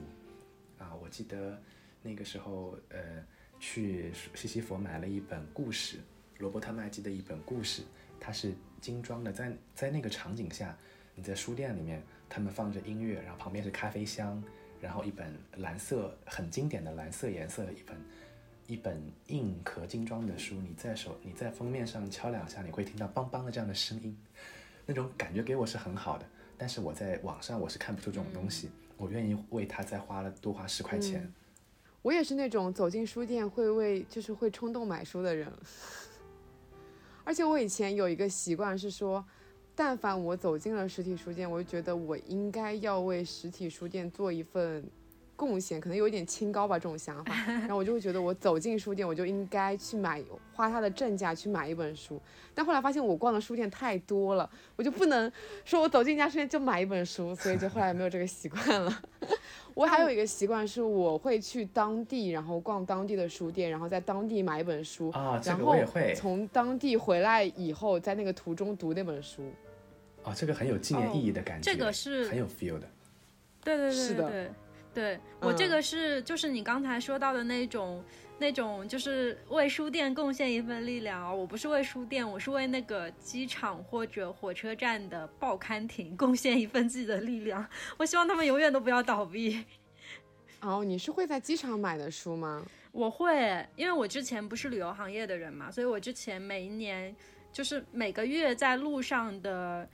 [0.78, 1.60] 啊，我记得
[2.04, 3.26] 那个时候，呃，
[3.60, 5.98] 去西西佛买了一本故事，
[6.38, 7.82] 罗伯特麦基的一本故事，
[8.20, 8.54] 它是
[8.86, 9.32] 精装的。
[9.32, 10.78] 在在那个场景下，
[11.16, 14.44] 你在书店里面，他们放着音乐，然后旁边是咖啡香，
[14.80, 17.98] 然后一本蓝色很经典的蓝色颜色的一本。
[18.68, 24.18] 一本硬壳精装的书，你在手，你在封面上敲两下，你会听到梆梆的这样的声音，
[24.88, 26.26] 那种感觉给我是很好的。
[26.58, 31.32] 但是我在网上我是看不出这种东西，我愿意为它再花了多花十块钱。
[32.02, 35.52] 我也是那种走进书店会为就是会冲动买书的人，
[37.26, 39.26] 而且我以前有一个习惯是说，
[39.76, 44.82] 但凡我走进了实体书店，我就觉得我应该要为实体书店做一份。
[45.36, 50.24] 贡献可能有一点清高吧，这种想法， 然后我就会觉得我走进书店，我就应该去买，
[50.54, 52.22] 花它的正价去买一本书。
[52.54, 55.32] 但后来发现我逛的书店太多了，我就不能
[55.64, 59.02] 说我走进一家书店就买一本书，所以就后来没有这个习惯了。
[59.74, 65.76] 我还有一个习惯是，我会去当地，然后逛当地的书店，然后在当地买一本书啊，然后
[66.16, 69.44] 从当地回来以后，在那个途中读那本书。
[70.24, 72.88] 啊，这个很有纪念意义的感觉，这个是很有 feel 的。
[73.62, 74.54] 对对对，是的。
[74.96, 78.02] 对我这个是就是你刚才说到的那种
[78.40, 81.34] 那种就是为书店贡献一份力量啊！
[81.34, 87.68] 我不是为书店，我是为那个机场或者火车站的报刊亭贡献一份自己的力量。
[87.98, 89.66] 我希望他们永远都不要倒闭。
[90.62, 92.66] 哦，你是会在机场买的书吗？
[92.94, 97.14] 我会，因为我之前不是旅游行业的人嘛，所以我之前每一年
[97.52, 99.88] 就是每个月在路上的。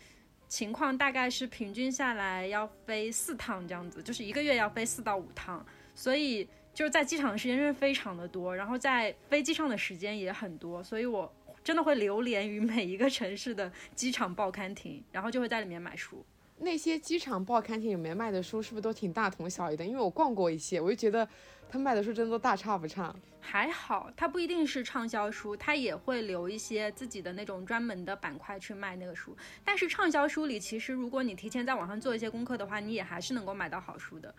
[0.52, 11.34] 情况大概是平均下来要飞四趟这样子，就是一个月要飞四到五趟，所以就是在机场的时间是非常的多，然后在飞机上的时间也很多，所以我
[11.64, 16.22] 真的会流连于每一个城市的机场报刊亭，然后就会在里面买书。
[16.58, 19.86] 那些机场报刊亭里面卖的书是不是都挺大同小异的？
[19.86, 21.26] 因为我逛过一些，我就觉得。
[21.72, 29.34] 他卖的书真的都大差不差，还好，他不一定是畅销书，他也会留一些自己的那种专门的板块去卖那个书。
[29.64, 34.36] 但是畅销书里，其实如果你提前在网上做一些功课的话，你也还是能够买到好书的。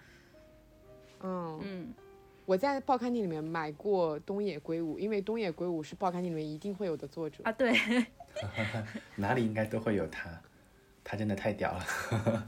[1.22, 1.94] 嗯嗯，
[2.44, 7.52] 我在报刊亭里面买过东野圭吾，因为东野圭吾是报刊亭里面一定会有的作者啊。
[7.52, 7.72] 对，
[9.16, 10.28] 哪里应该都会有他，
[11.02, 12.46] 他真的太屌了。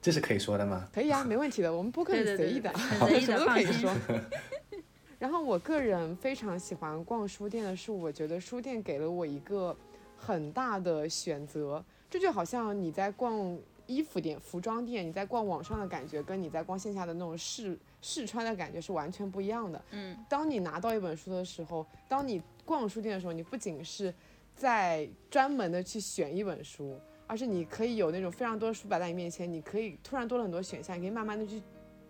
[0.00, 0.88] 这是可以说的吗？
[0.92, 1.74] 可以啊， 没问题的。
[1.74, 2.72] 我们播客很 随意的，
[3.20, 3.94] 什么都可以说。
[5.18, 9.76] 然后我个人非常喜欢逛书店的是，我觉得书店给了我一个
[10.16, 11.84] 很大的选择。
[12.08, 19.82] 这就好像你在逛衣服店、服装店，你在逛网上的感觉，跟你在逛线下的那种试试穿的感觉是完全不一样的。
[19.90, 24.14] 嗯，当你拿到一本书的时候，当你逛书店的时候，你不仅是
[24.54, 26.98] 在专门的去选一本书。
[27.28, 31.62] 而是你可以有那种非常多的书摆在你面前，你可以突然多了很多选项，你可以慢慢的去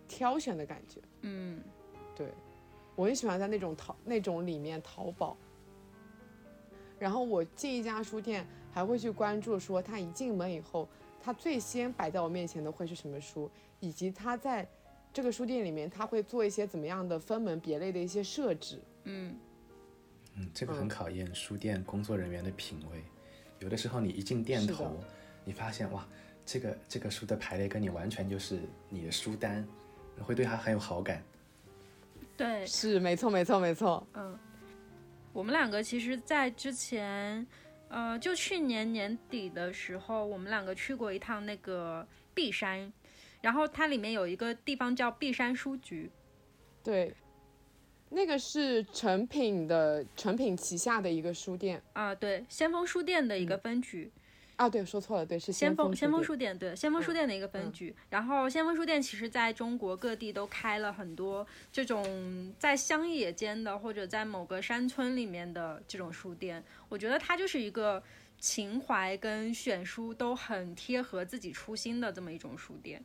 [0.07, 1.01] 挑选的感觉。
[1.21, 1.61] 嗯，
[2.15, 2.33] 对，
[2.95, 5.37] 我很喜欢在那种淘那种里面淘宝。
[6.97, 10.87] 然后我进一家书店，还会去关注说他一进门以后，
[11.21, 13.51] 他最先摆在我面前的会是什么书，
[13.81, 14.67] 以及他在
[15.13, 18.81] 这个书店里面他会做一些怎么样的分门别类的一些设置。
[19.03, 19.35] 嗯，
[20.35, 23.03] 嗯，这个很考验书店工作人员的品味。
[23.59, 24.97] 有的时候你一进店头，
[25.43, 26.07] 你发现哇，
[26.45, 29.65] 这个这个书的排列跟你完全就是你的书单，
[30.21, 31.23] 会对它很有好感。
[32.37, 34.05] 对，是，没错，没错，没错。
[34.13, 34.39] 嗯，
[35.33, 37.45] 我们两个其实，在之前，
[37.89, 42.91] 呃，就去年年底的时候，我们两个去过一趟那个璧山，
[43.41, 46.09] 然后它里面有一个地方叫璧山书局，
[46.81, 47.13] 对，
[48.09, 54.11] 那个是诚品的诚品旗下的一个书店啊、对，先锋书店的一个分局。
[54.55, 57.95] 啊，对，说错了，对，是先锋先锋书店，对，先锋书店的一个分局。
[58.09, 66.61] 然后先锋书店其实在中国各地都开了很多这种在乡野间的，或者在某个山村里面的这种书店。
[66.89, 68.03] 我觉得它就是一个
[68.37, 73.01] 情怀跟选书都很贴合自己初心的这么一种书店。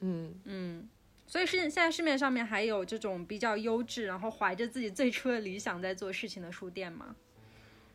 [0.00, 0.88] 嗯，嗯，
[1.28, 7.14] 所以是现在市面上面还有这种比较优质，然后怀着自己最初的理想在做事情的书店吗？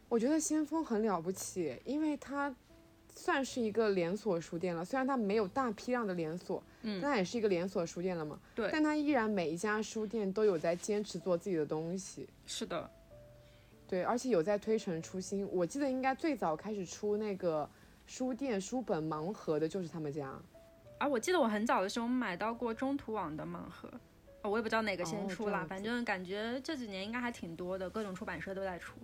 [0.08, 2.56] 我觉得先锋很了不起，因为它
[3.16, 8.40] 算是一个连锁书店了，虽然它没有大批量的连锁，嗯但它也是一个连锁书店了嘛。
[8.54, 12.88] 对但它依然每一家书店都有在坚持做自己的东西，是的，
[13.88, 15.48] 对，而且有在推陈出新。
[15.52, 17.68] 我记得应该最早开始出那个
[18.06, 20.40] 书店书本盲盒的就是他们家。
[20.98, 23.92] 啊，我记得我很早的时候买到过中途网的盲盒，
[24.42, 28.98] 哦我也不知道哪个先哦出啦，这样子反正感觉这几年应该还挺多的，各种出版社都在出。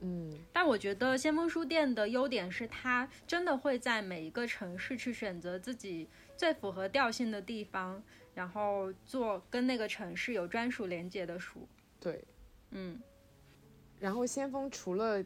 [0.00, 8.02] 嗯，但我觉得先锋书店的优点是，它真的会在每一个城市去选择自己最符合调性的地方，
[8.34, 11.68] 然后做跟那个城市有专属连接的书。
[12.00, 12.24] 对。
[12.70, 12.98] 嗯
[13.98, 15.22] 然后先锋除了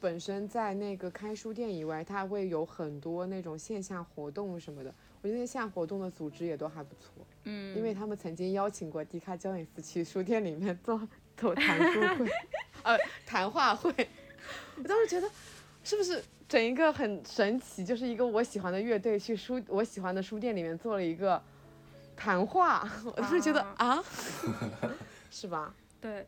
[0.00, 4.94] 本身在那个开书店以外，它会有很多那种线下活动什么的。
[5.22, 11.00] 我觉得线下活动的组织也都还不错，嗯，因为他们曾经邀请过迪卡焦点斯去书店里面做
[11.36, 12.30] 做谈书会，
[12.84, 13.90] 呃，谈话会。
[14.76, 15.28] 我当时觉得，
[15.82, 21.42] 是不是整一个很神奇，就是一个我喜欢的乐队去书我喜欢的书店里面做了一个
[22.14, 24.00] 谈话，我当时觉得啊，
[25.30, 25.74] 是吧？
[26.00, 26.24] 对。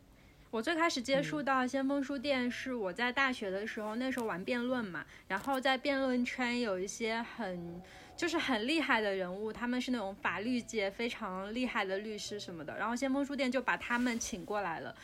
[0.51, 7.81] 我最开始接触到先锋书店是我在大学的时候，那时候玩辩论嘛，然后在辩论圈有一些很
[8.17, 14.95] 就是很厉害的人物，他们是那种法律界非常厉害的律师什么的，然后先锋书店就把他们请过来了。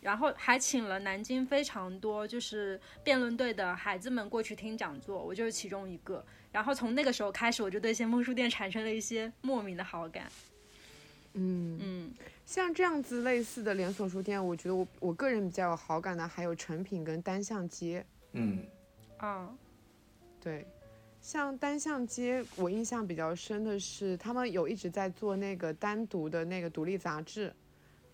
[0.00, 6.24] 然后还请了南京非常多就是辩论队的孩子们过去听讲座，我就是其中一个。
[6.52, 10.30] 然后从那个时候开始，我就对先锋书店产生了一些莫名的好感。
[11.34, 11.78] 嗯。
[11.80, 12.14] 嗯
[12.44, 18.04] 像这样子类似的连锁书店，我觉得我我个人比较有好感的还有成品跟单向街。
[18.32, 18.58] 嗯，
[19.16, 19.48] 啊
[20.40, 20.66] 对，
[21.22, 27.50] 像单向街，我印象比较深的是他们有一直在做那个单独的那个独立杂志，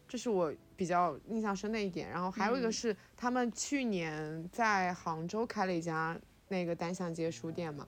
[0.07, 2.09] 这是我比较印象深的一点。
[2.09, 6.17] 然后还有一个嗯是他们去年在杭州开了一家
[6.47, 7.87] 那个单向街书店嘛。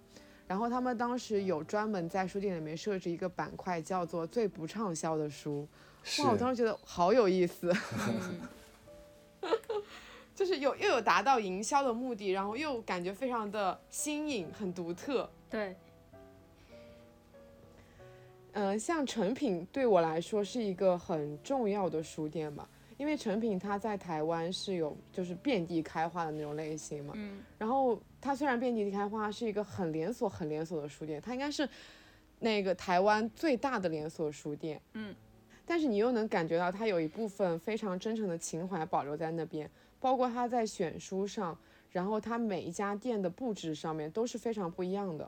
[0.49, 5.67] 然后他们当时有专门在书店里面设置一个板块，叫做“最不畅销的书”。
[6.03, 7.73] 是哇，我当时觉得好有意思。
[8.09, 8.41] 嗯
[10.35, 15.29] 就是有又有达到营销的目的，然后又感觉非常的新颖，很独特。
[15.51, 15.77] 对，
[18.53, 27.13] 嗯、像成品对我来说是一个很重要的书店吧，因为成品它在台湾是有就是遍地开花的那种类型嘛。
[27.15, 31.69] 嗯然后它虽然遍地开花，是一个很连锁、很连锁的书店，它应该是
[32.39, 34.81] 那个台湾最大的连锁书店。
[34.95, 35.15] 嗯。
[35.73, 41.57] 但是你又能感觉到他有一部分非常真诚的情怀保留在那边，包括他在选书上，
[41.91, 45.27] 然后他每一家店的布置上面都是非常不一样的。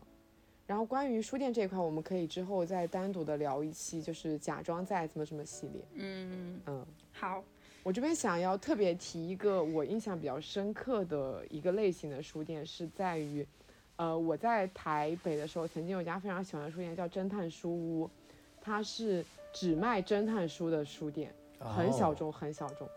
[0.66, 5.82] 然后关于书店这一块，我们可以之后再单独的聊一期，就是假装在怎么什么系列。
[5.94, 7.42] 嗯，嗯，好，
[7.82, 13.46] 我这边想要特别提一个我印象比较深刻的一个类型的书店，是在于，
[13.96, 18.10] 呃，我在台北的时候，曾经有一家非常喜欢的书店叫侦探书屋，
[18.64, 22.88] 它是只卖侦探书的书店，很小哦众，很小众。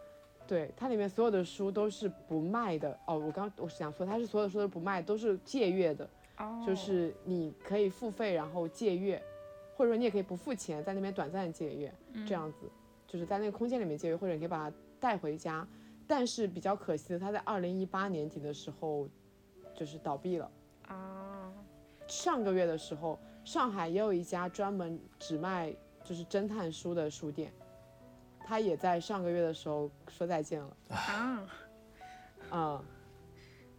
[0.48, 3.20] 对，它里面所有的书都是不卖的哦。
[3.20, 9.22] 我刚我是想说，它是所有的书都不卖，都是借阅的，哦，就是你可以付费然后借阅，
[9.76, 11.94] 或者说你也可以不付钱，在那边短暂借阅，
[12.26, 12.66] 这样子，
[13.06, 15.68] 就是在那个空间里面借阅，或者你可以把它带回家。
[16.10, 19.06] 但是比较可惜的，它在二零一八年底的时候
[19.76, 20.50] 就是倒闭了。
[20.88, 21.52] 啊，
[22.08, 25.74] 上个月的时候，上海也有一家专门只卖
[26.04, 27.50] 就是侦探书的书店，
[28.46, 30.78] 他也在上个月的时候说再见了。
[30.90, 31.50] 啊，
[32.52, 32.84] 嗯，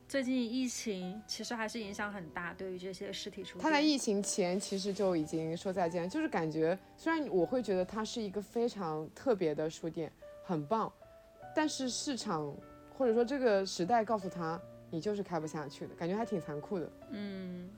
[0.09, 3.63] 最近疫情其实还是影响很大，对于这些实体书店。
[3.63, 10.11] 他在疫情前其实就已经说再见了，就是感觉虽然我会觉得它是一个非常特别的书店，
[10.45, 10.91] 很棒，
[11.55, 12.51] 但是市场
[12.97, 14.59] 或者说这个时代告诉他，
[14.89, 16.91] 你就是开不下去的，感觉还挺残酷的。
[17.11, 17.71] 嗯，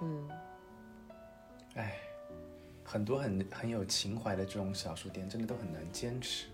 [0.00, 0.30] 嗯，
[1.76, 1.96] 哎，
[2.84, 6.48] 很多很很有情怀的这种小书店，真的都很难坚持。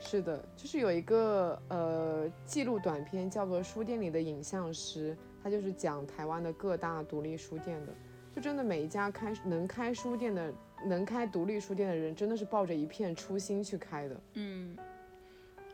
[0.00, 7.92] 是的，就是有一个呃记录短片叫做《书店里的影像师》，它就是讲台湾的各大独立书店的，
[8.34, 10.52] 就真的每一家开能开书店的、
[10.84, 14.20] 能开独立书店的人，真的是抱着一片初心去开的。
[14.34, 14.76] 嗯，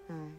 [0.09, 0.33] 哎，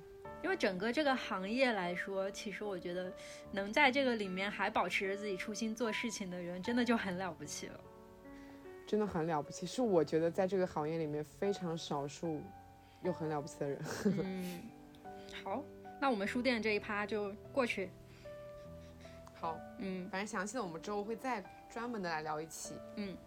[0.44, 3.12] 因为整个这个行业来说，其实我觉得
[3.52, 7.80] 能在这个里面还保持着自己初心做事情的人，真的就很了不起了。
[8.88, 12.42] 真的很了不起，是我觉得在这个行业里面非常少数
[13.04, 13.80] 又很了不起的人。
[14.22, 14.62] 嗯，
[15.44, 15.64] 好，
[16.00, 17.90] 那我们书店这一趴就过去。
[19.34, 22.74] 好，嗯反正详细的我们之后会再专门的来聊一期。
[22.96, 23.18] 嗯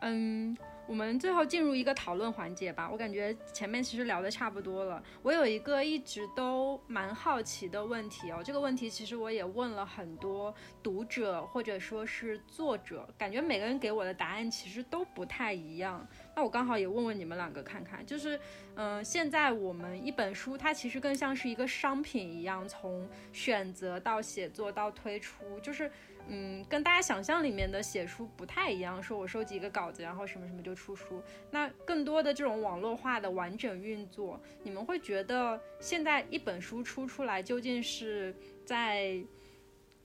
[0.00, 0.56] 嗯，
[0.86, 2.88] 我们最后进入一个讨论环节吧。
[2.90, 5.02] 我感觉前面其实聊的差不多了。
[5.22, 16.06] 我有一个一直都蛮好奇的问题哦，这个问题其实我也问了很多读者或者说是作者，感觉每个人给我的答案其实都不太一样。
[16.34, 18.38] 那我刚好也问问你们两个看看，就是，
[18.76, 25.90] 嗯、现在我们一本书它其实更像是一个商品一样，从选择到写作到推出，就是。
[26.28, 31.22] 嗯，跟大家想象里面的写书不太一样，说我收集一个稿子，然后什么什么就出书。
[31.50, 39.22] 那更多的这种网络化的完整运作，你们会觉得现在一本书出出来，究竟是在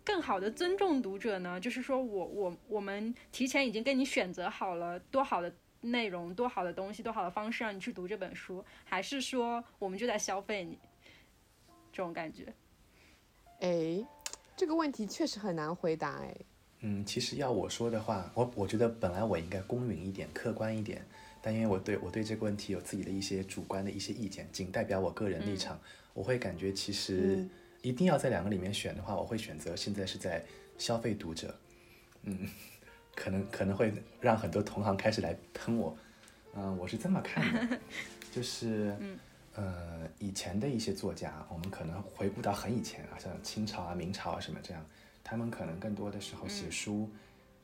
[0.03, 1.59] 更好的尊重读者呢？
[1.59, 5.51] 就是说我我我们提前已经跟你选择好了多好的
[5.81, 10.77] 内容、多好的东西、多好的方式让你去读这本书，还是说我们就在消费你？
[11.91, 12.53] 这种感觉。
[13.59, 14.05] 哎，
[14.61, 16.37] 这个问题确实很难回答哎。
[16.81, 21.03] 嗯，其实要我说的话，我我觉得本来我应该公允一点、客观一点，
[21.41, 25.79] 但因为我对我对这个问题有自己的一些主观的一些意见，仅代表我个人立场，
[26.13, 27.49] 我会感觉其实嗯
[27.81, 30.45] 一定要在两个里面选的话，我会选择现在是在
[30.77, 31.55] 消费读者，
[32.21, 32.47] 嗯，
[33.15, 35.97] 可能可能会让很多同行开始来喷我，
[36.53, 37.79] 嗯、我是这么看的，
[38.31, 38.95] 就是，
[39.55, 44.85] 呃，以前的一些作家，我们可能回顾到很以前啊，像清朝啊、明朝啊什么这样，
[45.23, 47.09] 他们可能更多的时候写书，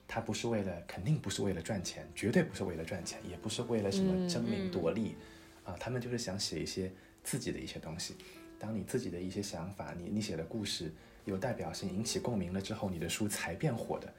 [0.05, 5.15] 他不是为了，肯定不是为了赚钱，绝对不是为了赚钱，也不是为了什么争名夺利，
[5.63, 6.91] 啊，他们就是想写一些
[7.23, 8.15] 自己的一些东西。
[8.59, 14.13] 当你自己的一些想法，你你写的故事有代表性，引起共鸣了之后，你的书才变火的。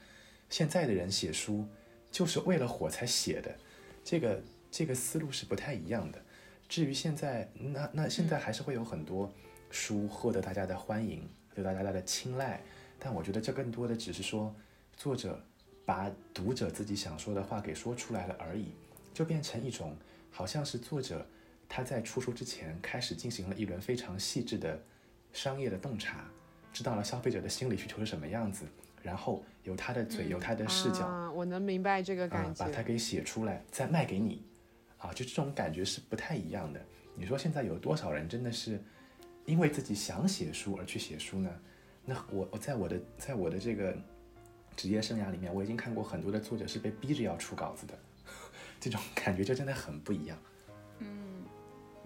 [0.48, 1.66] 现在的人写书
[2.10, 3.54] 就是为了火才写的，
[4.02, 6.18] 这个这个思路是不太一样的。
[6.68, 9.32] 至于现在，那那现在还是会有很多
[9.70, 12.60] 书获得大家的欢迎，得到大家的青睐，
[12.98, 14.54] 但我觉得这更多的只是说
[14.96, 15.42] 作者
[15.86, 18.72] 把读者自己想说的话给说出来了而已，
[19.14, 19.96] 就变成一种
[20.30, 21.26] 好像是作者
[21.68, 24.78] 他在出书之前开始进行了一轮非常细致的
[25.32, 26.24] 商业的洞察，
[26.72, 28.66] 知道了消费者的心理需求是什么样子，
[29.02, 31.06] 然后由他的嘴，由他的视角。
[31.06, 32.64] 啊，我能明白这个啊感，觉。
[32.64, 34.42] 把它给写出来，再卖给你，
[34.98, 36.80] 啊，就这种感觉是不太一样的。
[37.14, 38.80] 你说现在有多少人真的是
[39.44, 41.50] 因为自己想写书而去写书呢？
[42.04, 43.96] 那我我在我的在我的这个
[44.76, 47.98] 职业生涯里面，我已经看过很多的作者是被逼着要出稿子的，
[48.80, 50.38] 这种感觉就真的很不一样。
[51.00, 51.44] 嗯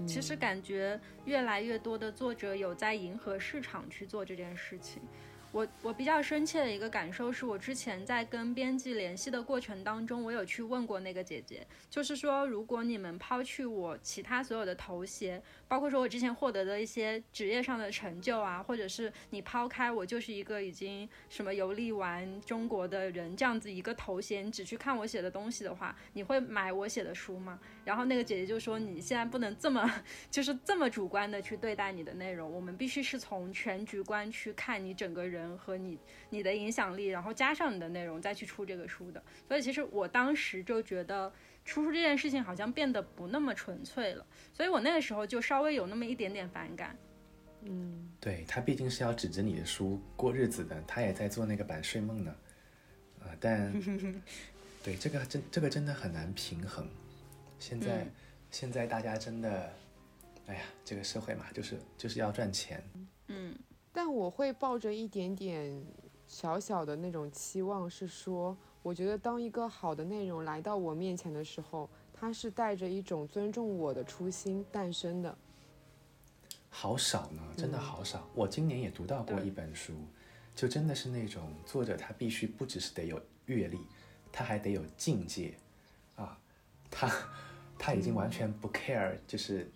[0.07, 5.01] 其实感觉越来越多的作者有在迎合市场去做这件事情。
[5.53, 27.61] 我我比较深切的一个感受是我之前在跟编辑联系的过程当中，我有去问过那个姐姐，就是说如果你们抛去我其他所有的头衔，包括说我之前获得的一些职业上的成就啊，或者是你抛开我就是一个已经什么游历完中国的人这样子一个头衔，你只去看我写的东西的话，你会买我写的书吗？
[27.85, 29.91] 然后那个姐姐就说你现在不能这么
[30.31, 35.99] 就是这么主观的去对待你的内容，我们必须是从全局观去看你整个人和你
[36.31, 39.23] 你的影响力，然后加上你的内容再去出这个书的。
[39.49, 41.33] 所以其实我当时就觉得
[41.65, 46.97] 出书这件事情好像变得不那么纯粹了，所以我那个时候就稍微有那么一点点反感。
[47.65, 52.35] 嗯，对他毕竟是要指着你的书过日子的，他也在做那个版税梦呢，
[53.21, 53.73] 啊、但
[54.83, 56.89] 对这个真这个真的很难平衡。
[57.63, 58.05] 现在、
[58.51, 59.73] 现在大家真的，
[60.47, 62.83] 哎呀，这个社会嘛，就是就是要赚钱，
[63.29, 63.57] 嗯。
[63.93, 65.81] 但我会抱着一点点
[66.27, 75.39] 小小的那种期望，是说，我觉得当一个好的内容来到我面前的时候，它是带着一种尊重我的初心诞生的。
[76.69, 78.29] 好少呢，真的好少。
[78.35, 79.93] 我今年也读到过一本书，
[80.57, 83.79] 就真的是那种作者他必须不只是得有阅历，
[84.33, 85.55] 他还得有境界。
[86.17, 86.39] 啊，
[86.91, 87.11] 他
[87.85, 89.69] 他已经完全不 care，就是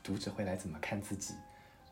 [0.00, 1.34] 读者会来怎么看自己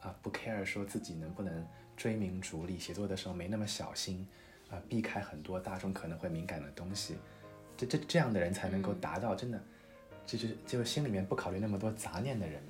[0.01, 1.67] 啊，不 care 说自己能不能
[1.97, 4.25] 追名逐利，写作的时候没那么小心
[4.71, 7.17] 啊，避开很多大众可能会敏感的东西，
[7.77, 9.61] 这这这样的人才能够达到真的，
[10.25, 12.63] 就是就是心里面不考虑那么多杂念的人。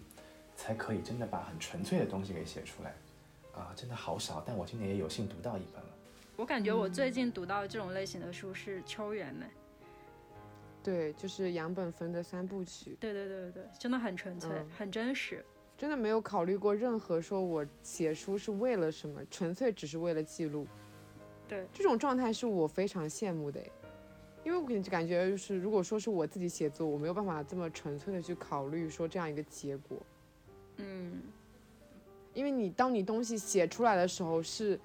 [0.58, 2.94] 才可以真的把很纯粹的东西给写出来，
[3.52, 4.42] 啊，真的好少。
[4.46, 5.90] 但我今年也有幸读到一本了。
[6.34, 9.44] 我感觉我最近读到这种类型的书是《秋园》呢。
[10.86, 12.96] 对，就是杨本芬的三部曲。
[13.00, 14.48] 对对对对对，真的很纯粹，
[14.78, 15.44] 很真实。
[15.76, 20.64] 真的没有考虑过任何说我写书是为了什么，纯粹只是为了记录。
[21.48, 23.60] 对，这种状态是我非常羡慕的，
[24.44, 29.98] 因为我感感觉就是，如果说是我自己写作，我没有办法这么纯粹的去考虑说这样一个结果。
[30.76, 31.20] 嗯，
[32.32, 34.78] 因为你当你东西写出来的时候，是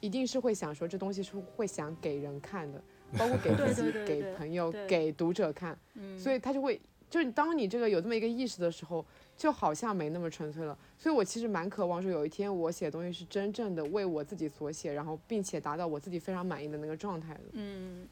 [0.00, 2.82] 一定是会想说这东西是会想给人看的，
[3.18, 5.76] 包括给自己、给朋友、给读者看，
[6.18, 9.04] 所以他就会，就是当你这个有这么一个意识的时候，
[9.36, 10.76] 就好像没那么纯粹了。
[10.98, 17.40] 所以我其实蛮渴望说有一天我写东西是真正的为我自己所写，然后并且达到我自己非常满意的那个状态的。
[17.52, 18.06] 嗯，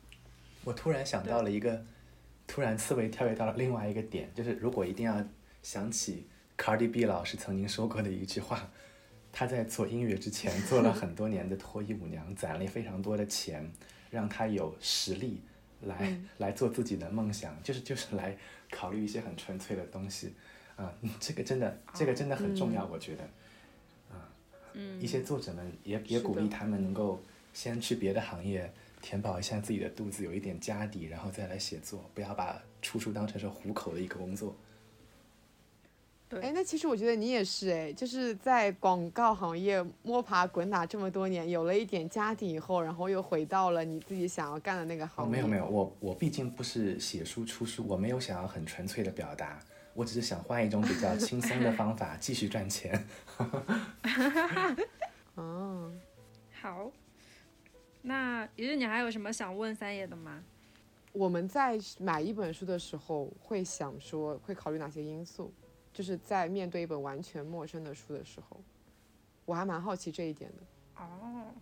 [0.64, 1.84] 我突然想到了一个，
[2.46, 5.24] 突然思维跳跃到了另外一个点，就是如果一定要
[5.62, 6.26] 想起。
[6.60, 8.68] Cardi B 老师曾经说过的一句话，
[9.30, 13.64] 他在做音乐之前做了很多年的脱衣舞娘，攒了非常多的钱，
[14.10, 15.40] 让他有实力
[15.82, 18.36] 来来做自己的梦想，就是 就是来
[18.70, 20.32] 考虑一些很纯粹的东西，
[20.76, 23.24] 啊，这个真的这个真的很重要，我觉得，
[24.10, 24.28] 啊，
[25.00, 27.22] 一些作者们也也鼓励他们能够
[27.52, 34.56] 先去别的行业填饱一下自己的肚子，有一点家底，然后再来写作，不要把出书当成是糊口的一个工作。
[36.42, 45.32] 哎，那其实我觉得你也是哎，就是在广告行业摸爬滚打这么多年，有了一点家底以后，然后又回到了你自己想要干的那个行业。
[45.32, 49.58] 没有没有，我我毕竟不是写书出书，我没有想要很纯粹的表达，
[49.94, 53.02] 我只是想换一种比较 轻松的方法继续赚钱。
[55.34, 55.90] 哦，
[56.60, 56.92] 好，
[58.02, 60.44] 那于是你还有什么想问三爷的吗？
[61.12, 65.50] 我们在买一本书的时候会想说，会考虑哪些因素？
[65.98, 68.62] 就是在面对一本完全陌生的书的时候，
[69.44, 71.02] 我还蛮好奇这一点的。
[71.02, 71.52] 哦，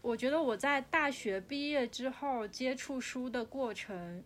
[0.00, 4.24] 我觉得我在大学毕业之后接触书的过程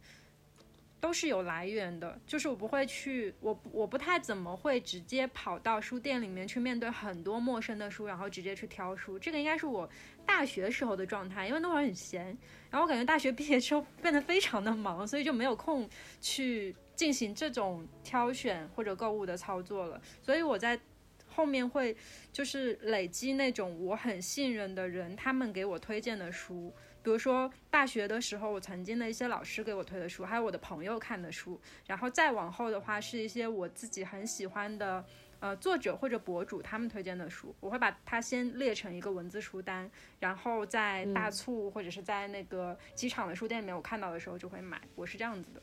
[1.00, 9.18] 都是有来源的，就是我不会去，我我不太怎么会直接跑到书店里面去面对很多陌生的书，然后直接去挑书。
[9.18, 9.90] 这个应该是我
[10.24, 12.26] 大学时候的状态，因为那会儿很闲，
[12.70, 16.76] 然后我感觉大学毕业之后变得非常的忙，所以就没有空去。
[17.00, 20.78] 进行这种挑选或者购物的操作了，所以我在
[21.26, 21.96] 后面会
[22.30, 26.70] 就是累积那种我很信任的人，他们给我推荐的书，
[27.02, 35.02] 比如说大学的时候我曾经的一些老师给我推的书，还有我的朋友看的书，然后再往后的话是一些我自己很喜欢的
[35.38, 45.62] 呃作者或者博主他们推荐的书，我会把它先列成一个文字书单，然后在大促或者是在那个机场的书店里面我看到的时候就会买，我是这样子的。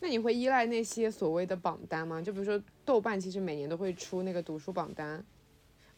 [0.00, 2.20] 那你会依赖那些所谓的榜单吗？
[2.22, 5.24] 就比如说豆瓣，其实每年都会出那个读书榜单。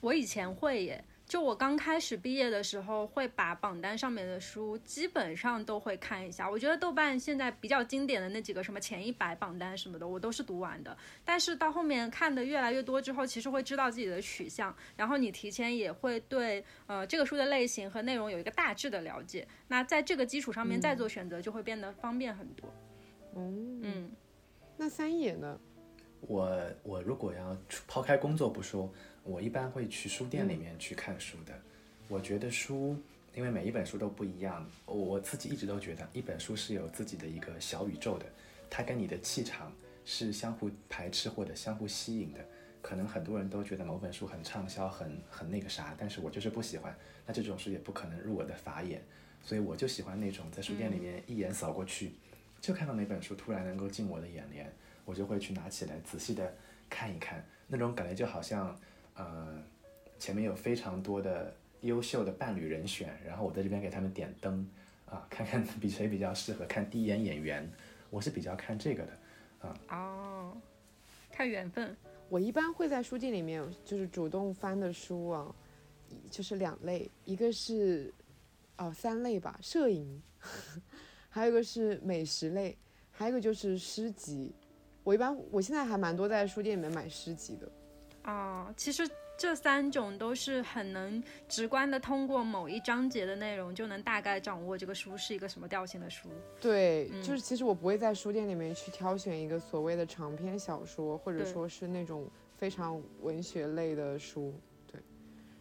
[0.01, 6.51] 我以前会耶，就我刚开始毕业的时候，会把榜单上面的书基本上都会看一下。
[6.51, 10.97] 我觉得豆瓣现在比较经典的那几个什么前一百榜单什么的，我都是读完的。
[11.25, 19.47] 但是到后面看的越来越多之后，其实会知道自己的取向，然后你提前也会对呃这个书的类型和内容有一个大致的了解。
[19.69, 22.69] 那在这个基础上面再做选择，就会变得方便很多。
[22.69, 22.82] 嗯，
[24.77, 25.59] 那三野呢？
[26.21, 27.57] 我我如果要
[27.87, 28.93] 抛开工作不说，
[29.25, 31.53] 我一般会去书店里面去看书的。
[32.09, 32.97] 我觉得书，
[33.35, 38.27] 因为每一本书都不一样，我自己一直都觉得一本书是有自己的一个小宇宙的，
[38.71, 39.73] 它跟你的气场
[40.05, 42.41] 是相互排斥或者相互吸引的。
[42.81, 46.95] 可能很多人都觉得某本书很畅销，很很那个啥，但是我就是不喜欢。
[47.27, 49.01] 那这种书也不可能入我的法眼，
[49.43, 52.13] 所以我就喜欢那种在书店里面一眼扫过去。
[52.63, 54.73] 就看到哪本书突然能够进我的眼帘，
[55.05, 56.55] 我就会去拿起来仔细的
[56.89, 58.79] 看一看，那种感觉就好像，
[59.15, 59.61] 呃，
[60.17, 64.65] 前面有非常多的优秀的伴侣人选，然后我在这边给他们点灯，
[65.07, 67.69] 啊，看看比谁比较适合，看第一眼演员，
[68.11, 69.19] 我是比较看这个的，
[69.67, 69.77] 啊。
[69.91, 70.57] 哦，
[71.33, 71.97] 看缘分。
[72.29, 75.53] 我一般会在书店里面就是主动翻的书啊，
[76.31, 78.15] 就是两类，一个是
[78.77, 80.23] 哦三类吧，摄影，
[81.35, 82.77] 还有一个是美食类，
[83.11, 84.53] 还有一个就是诗集。
[85.03, 87.67] 我一般我现在还蛮多在书店里面买诗集的。
[88.21, 96.29] 啊，其实这三种都是很能直观的通过某一章节的内容就能大概掌握这个书是一个什么调性的书。
[96.61, 102.29] 对，就是其实我不会在书店里面去挑选一个所谓的长篇小说，或者说是那种
[102.59, 104.53] 非常文学类的书。
[104.87, 105.01] 对，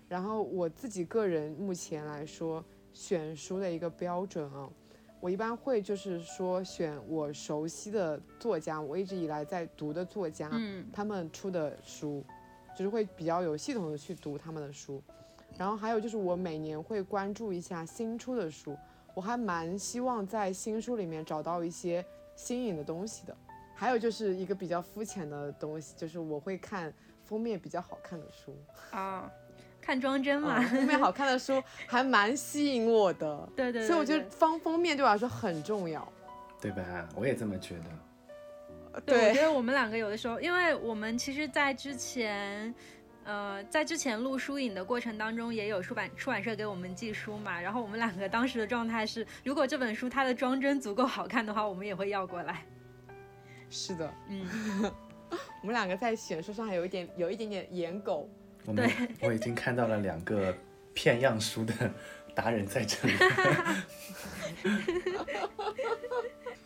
[0.09, 4.69] 然后我自己个人目前来说选书的一个标准啊，
[5.21, 12.25] 我一般会就是说选我熟悉的作家，我一直以来在读的作家，嗯他们出的书，
[12.75, 15.01] 就是会比较有系统的去读他们的书。
[15.57, 18.75] 然后还有就是我每年会关注一下新出的书，
[19.13, 22.03] 我还蛮希望在新书里面找到一些
[22.35, 23.37] 新颖的东西的。
[23.75, 26.91] 还有就是一个比较肤浅的东西，就是我会看
[27.25, 28.55] 封面比较好看的书，
[28.91, 29.31] 啊，
[29.81, 30.53] 看装帧嘛。
[30.53, 33.49] 啊封面好看的书 还蛮吸引我的。
[33.55, 36.07] 对对对所以我觉得对方封面对我来说很重要。
[36.61, 37.09] 对吧？
[37.15, 39.01] 我也这么觉得。
[39.05, 42.71] 对，我觉得我们两个有的时候，因为我们其实，在之前，
[43.23, 47.59] 呃，在之前录书影的过程当中，也有出版出版社给我们寄书嘛。
[47.59, 52.63] 然后我们两个当时的状态是，如果这本书它的装帧足够好看的话，我们也会要过来。
[53.69, 54.45] 是的，嗯，
[55.61, 58.29] 我们两个在选书上还有一点有一点点颜狗。
[58.65, 58.89] 我们
[59.21, 60.55] 我已经看到了两个
[60.93, 61.73] 骗样书的
[62.35, 63.13] 达人在这里。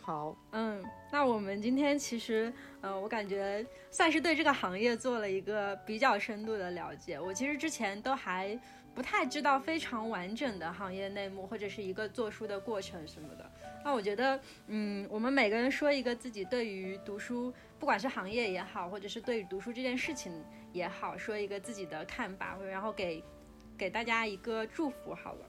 [0.00, 7.18] 好，嗯，那我们今天其实，呃，我感觉算是对这个行业做了一个比较深度的了解。
[7.18, 8.56] 我其实之前都还
[8.94, 13.50] 不太知道非常完整的行业内幕或者是一个做书的过程什么的。
[13.84, 20.32] 那我觉得，嗯，我们每个人说一个自己对于读书，不管是行业也好，或者是对于读书这件事情
[20.76, 23.24] 也好，说一个自己的看法，然后给
[23.78, 25.46] 给大家一个祝福好了。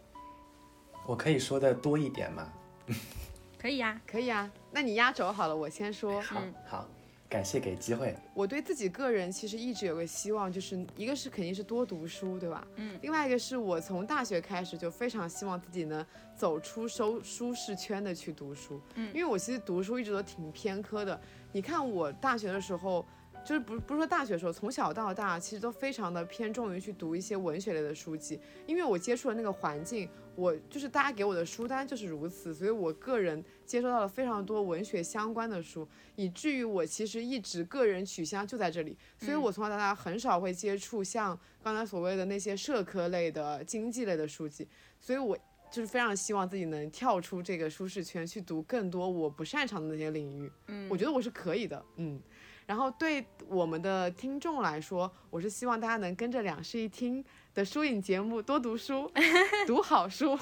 [1.06, 2.50] 我可以说的多一点吗？
[3.60, 4.50] 可以呀、可以啊。
[4.72, 6.22] 那你压轴好了，我先说。
[6.22, 6.90] 好嗯好，
[7.28, 8.16] 感谢给机会。
[8.34, 12.66] 我对自己个人其实一直有个希望，就是一个是肯定是多读书，对吧？
[12.76, 12.98] 嗯。
[13.02, 16.06] 另外一个是我从大学开始就非常希望自己能
[16.36, 18.80] 走出收舒适圈的去读书。
[18.96, 21.20] 嗯因为我其实读书一直都挺偏科的。
[21.52, 23.06] 你看我大学的时候。
[23.48, 35.88] 就是不不是说大学的时候，从小到大其实都非常的偏重于去读一些文学类的书籍，因为我接触的那个环境，我就是大家给我的书单就是如此，所以我个人接收到了非常多文学相关的书，
[36.18, 44.68] 以至于我其实一直个人取向就在这里，所以我从小到大很少会接触像刚才所谓的那些社科类的、经济类的书籍，
[45.00, 45.38] 所以我
[45.72, 50.52] 就是非常希望自己能跳出这个舒适圈，去读更多我不擅长的那些领域。
[50.68, 52.22] 嗯，我觉得我是可以的，嗯。
[52.68, 57.24] 然后对我们的听众来说，我是希望大家能跟着两室一厅
[57.54, 59.10] 的书影节目多读书，
[59.66, 60.38] 读好书。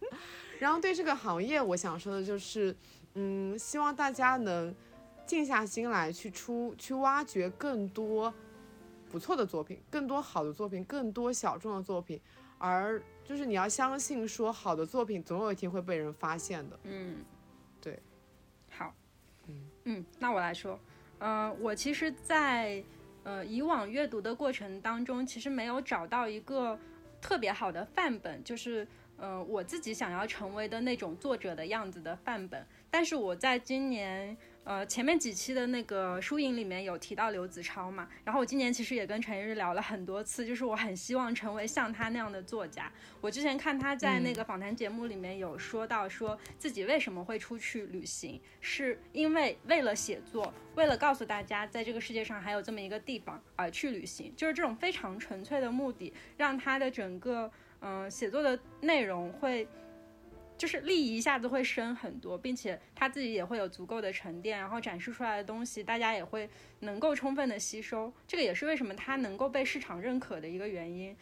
[0.58, 2.74] 然后对这个行业，我想说的就是，
[3.12, 4.74] 嗯，希望大家能
[5.26, 8.32] 静下心来去出去挖掘更多
[9.10, 12.18] 不错的作品，更多好的作品，更多小众的作品，
[12.56, 16.80] 而就是你要相信说，好的作品总有一天会被人发现的。
[16.84, 17.22] 嗯，
[17.82, 18.00] 对，
[18.70, 18.94] 好，
[19.48, 19.54] 嗯
[19.84, 20.80] 嗯，那我来说，
[21.18, 22.82] 嗯，我其实在，
[23.24, 26.78] 呃以往阅读的过程当中，其实没有找到一个
[27.20, 28.86] 特别好的范本，就是
[29.16, 32.64] 呃我自己想要成为的那种作者的样子的范本。
[32.90, 34.36] 但是我在今年
[34.66, 42.92] 呃前面几期的那个书影里面有提到刘子超嘛，然后我今年其实也跟陈日聊了很多次，就是我很希望成为像他那样的作家。
[43.20, 57.48] 我之前看他在那个访谈节目里面有说到，说自己为什么会出去旅行，是因为为了写作，为了告诉大家在这个世界上还有这么一个地方而去旅行，就是这种非常纯粹的目的，让他的整个
[57.78, 59.68] 嗯、呃写作的内容会。
[60.56, 66.48] 就是利益一下子会深很多，并且他自己也会有足够的沉淀，然后展示出来的东西，大家也会
[66.80, 68.12] 能够充分的吸收。
[68.26, 71.14] 这个也是为什么他能够被市场认可的一个原因。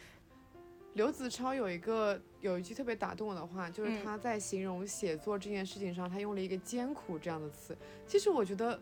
[0.93, 7.77] 刘子超有一个有一句特别打动我的话，就是嗯他在形容写作这件事情上，他用了一个艰苦这样的词。
[8.07, 8.79] 其实我觉得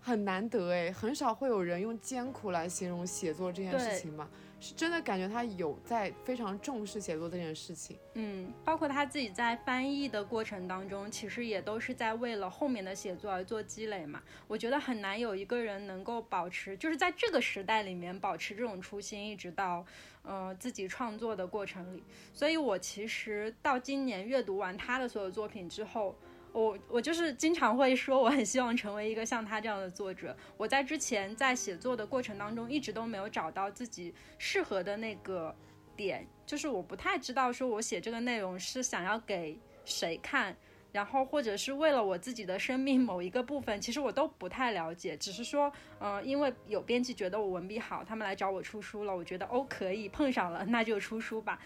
[0.00, 4.30] 很难得诶，很少会有人用艰苦来形容写作这件事情嘛。
[4.60, 7.96] 是真的感觉他有在非常重视写作这件事情。
[8.14, 14.20] 嗯，包括他自己在翻译的过程当中，其实也都是在为了后面的写作而做积累嘛。
[14.48, 19.86] 我觉得很难有一个人能够保持，就是在这个时代里面保持这种初心，一直到
[20.22, 22.02] 呃自己创作的过程里。
[22.32, 26.16] 所以我其实到今年阅读完他的所有作品之后，
[26.52, 30.36] 我我就是经常会说，我很希望成为一个像他这样的作者。
[30.56, 35.54] 我在之前在写作的过程当中，一直都没有找到自己适合的那个
[35.96, 40.56] 点，就是我不太知道说我写这个内容是想要给谁看，
[40.90, 45.16] 然后或者是为了我自己的生命某一个部分，其实我都不太了解。
[45.16, 45.70] 只是说，
[46.00, 51.60] 嗯，因为有编辑觉得我文笔好，他们来找我出书了，我觉得哦可以碰上了，那就出书吧。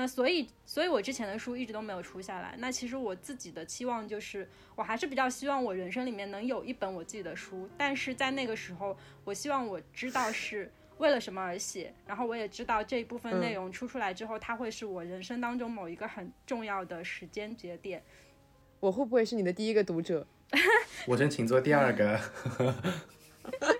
[0.00, 2.54] 那所以，所以我之前的书一直都没有出下来。
[2.58, 7.68] 那其实我自己的期望就是，我还是比较希望我人生里面能有一本我自己的书。
[7.76, 18.00] 但是在那个时候，我希望我知道是为了什么而写，然后我也知道这一部分内容出出来之后，它会是我人生当中某一个很重要的时间节点。
[18.78, 20.24] 我会不会是你的第一个读者？
[21.08, 22.20] 我真请做第二个。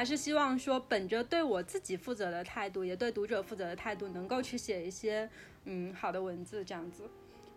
[0.00, 5.28] 就还是希望说，本着对我自己负责的态度，也对读者负责的态度，能够去写一些
[5.66, 7.02] 嗯好的文字，这样子，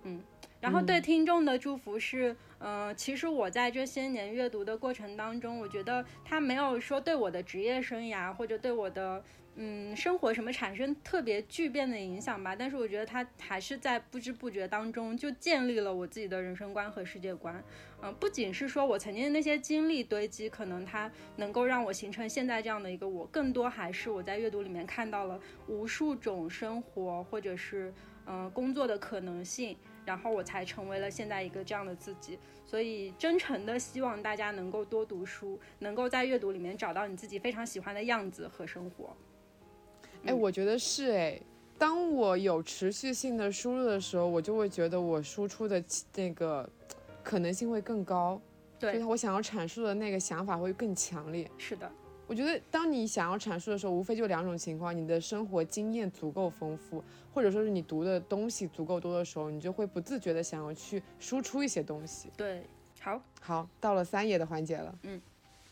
[0.04, 0.22] 嗯。
[0.60, 9.24] 然后对听众的祝福是，嗯，其实我在这些年阅读的过程当中，我觉得他没有说对我的职业生涯或者对我的。
[9.56, 12.56] 嗯，生活什么产生特别巨变的影响吧？
[12.56, 17.64] 但是我觉得它还是在不知不觉当中就建立了我自己的人生观和世界观。
[18.02, 27.94] 嗯，不仅是说我曾经的那些经历堆积，可能它能够让我形成现在这样的一个我，更多还是我在阅读里面看到了无数种生活或者是
[28.26, 32.40] 嗯工作的可能性，然后我才成为了现在一个这样的自己。
[32.66, 39.16] 所以真诚的希望大家能够多读书，能够在阅读里面找到你自己非常喜欢的样子和生活。
[40.26, 41.40] 哎，我觉得是哎。
[41.76, 45.84] 当我有持续性的输入的时候，我就会觉得我输出的
[46.16, 46.70] 那个
[47.22, 48.40] 可能性会更高，
[48.80, 51.50] 对，我想要阐述的那个想法会更强烈。
[51.58, 51.92] 是的，
[52.26, 62.30] 我觉得当你想要阐述的时候，无非就两种情况：你的生活经验足够丰富，或者说是你读的东西足够多的时候，你就会不自觉的想要去输出一些东西。
[62.38, 62.66] 对，
[63.02, 65.22] 好，好，到了三页的环节了，嗯，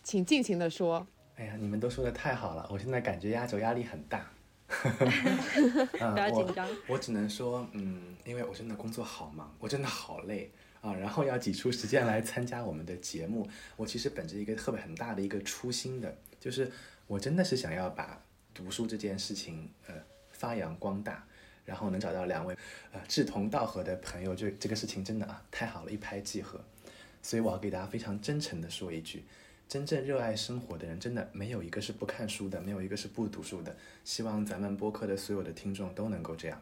[0.04, 1.08] 请尽情的说。
[1.38, 4.30] 哎呀，你们都说的太好了，我现在感觉压轴压力很大。
[5.92, 13.48] 不要紧张，我只能说，嗯，因为我真的工作好忙，我真的好累啊，然后要挤出时间来参加我们的节目。
[13.76, 16.72] 我其实本着一个特别很大的一个初心的，就是
[17.08, 18.22] 我真的是想要把
[18.54, 19.96] 读书这件事情呃
[20.32, 21.26] 发扬光大，
[21.66, 22.56] 然后能找到两位
[22.92, 26.60] 呃志同道合的朋友，就这个事情真的啊太好了，一拍即合。
[27.22, 29.24] 所以我要给大家非常真诚的说一句。
[29.72, 33.74] 真正热爱生活的人，真的没有一个是不看书的，没有一个是不读书的。
[34.04, 36.62] 希望咱们播客的所有的听众都能够这样。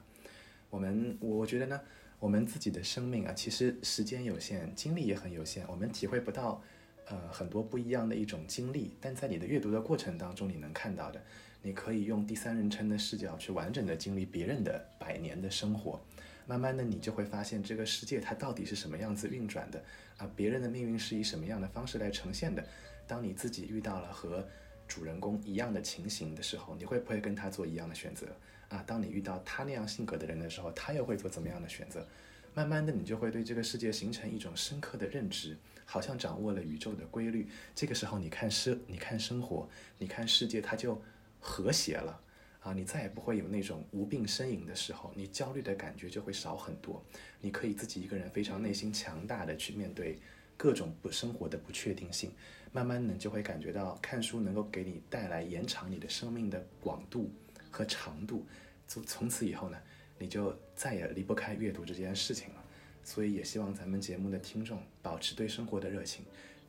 [0.69, 1.81] 我们，我觉得呢，
[2.19, 6.61] 我们自己的生命啊，其实时间有限，精力也很有限，我们体会不到，
[7.07, 8.95] 呃，很多不一样的一种经历。
[9.02, 11.19] 但在你的阅读的过程当中，你能看到的，
[11.64, 15.99] 你可以用第三人称的视角去完整的经历别人的百年的生活。
[16.45, 19.84] 慢慢的，你就会发现这个世界它到底是什么样子运转的
[20.18, 20.30] 啊？
[20.36, 22.64] 别人的命运是以什么样的方式来呈现的？
[23.10, 24.48] 当你自己遇到了和
[24.88, 28.27] 主人公一样的情形的时候，你会不会跟他做一样的选择
[28.68, 28.84] 啊？
[28.86, 32.07] 当你遇到他那样性格的人的时候，他又会做怎么样的选择？
[32.53, 37.48] 慢慢的，你就会对这个世界形成一种深刻的认知，好像掌握了宇宙的规律。
[37.73, 39.68] 这个时候，你看生，你看生活，
[39.98, 41.02] 你看世界，它就
[41.40, 42.22] 和谐了
[42.61, 42.73] 啊！
[42.73, 47.03] 你再也不会有那种无病呻吟的时候，你焦虑的感觉就会少很多。
[47.41, 50.19] 你可以自己一个人非常内心强大的去面对
[50.60, 52.30] 各种不生活的不确定性。
[52.72, 57.31] 慢慢的就会感觉到看书能够给你带来延长你的生命的广度
[57.72, 58.45] 和长度，
[58.86, 59.77] 从从此以后呢，
[60.19, 62.64] 你就再也离不开阅读这件事情了。
[63.03, 66.23] 所以也希望咱们节目的听众保持对生活的热情，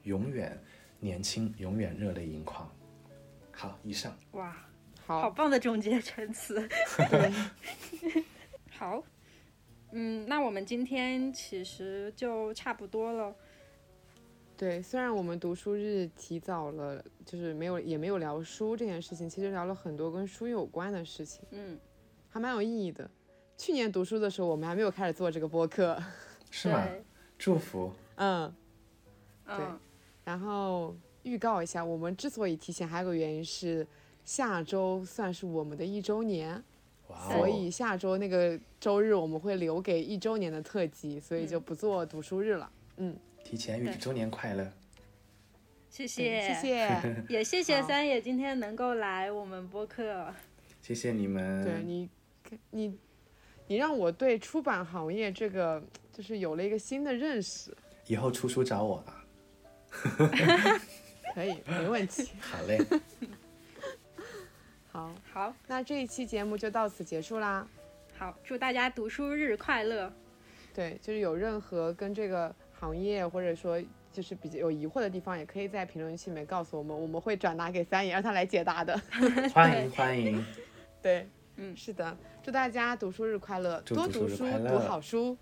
[0.04, 0.58] 永远
[1.00, 2.70] 年轻，永远热泪盈眶。
[3.52, 4.16] 好，以上。
[4.30, 4.56] 哇，
[5.04, 6.66] 好好棒的总结陈词。
[8.72, 9.04] 好，
[9.92, 13.36] 嗯，那我们今天其实就差不多了。
[14.60, 21.78] 对，虽然我们读书日提早了，就是没有也没有聊书这件事情，其实聊了很多跟书有关的事情，嗯，
[22.28, 23.10] 还蛮有意义的。
[23.56, 25.98] 去年读书的时候，我们还没有开始做这个播客，
[26.52, 26.86] 是吗？
[27.38, 27.90] 祝福。
[28.16, 28.54] 嗯，
[29.46, 29.56] 对。
[30.24, 33.86] 然后预告一下，我们之所以提前，还有个原因是
[34.26, 36.62] 下周算是我们的一周年，
[37.30, 42.70] 所以下周那个周日我们会留给一周年的特辑，所以就不做读书日了。
[42.98, 43.16] 嗯。
[43.44, 44.70] 提前预祝周年快乐，
[45.88, 50.32] 谢谢谢谢， 也谢谢三野今天能够来我们播客，
[50.80, 51.64] 谢谢你们。
[51.64, 52.08] 对你，
[52.70, 52.98] 你，
[53.66, 57.76] 你让我对出版行业这个就是有了一个新的认识。
[58.06, 59.24] 以后出书找我啊，
[61.34, 62.28] 可以，没问题。
[62.40, 62.78] 好嘞，
[64.90, 67.66] 好，好，那这一期节目就到此结束啦。
[68.16, 70.12] 好，祝大家读书日快乐。
[70.72, 73.78] 对，就是有任何跟这个行业或者说
[74.10, 78.98] 就是比较有疑惑的地方，也可以在评论区里面告诉我们，我们会转达给三爷，让他来解答的。
[79.52, 80.44] 欢迎欢迎，
[81.02, 85.36] 对， 嗯是的，祝大家读书日快乐，读多读书，读好书。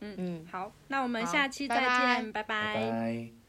[0.00, 3.41] 嗯嗯，好，那我们下期再拜拜见，拜拜拜。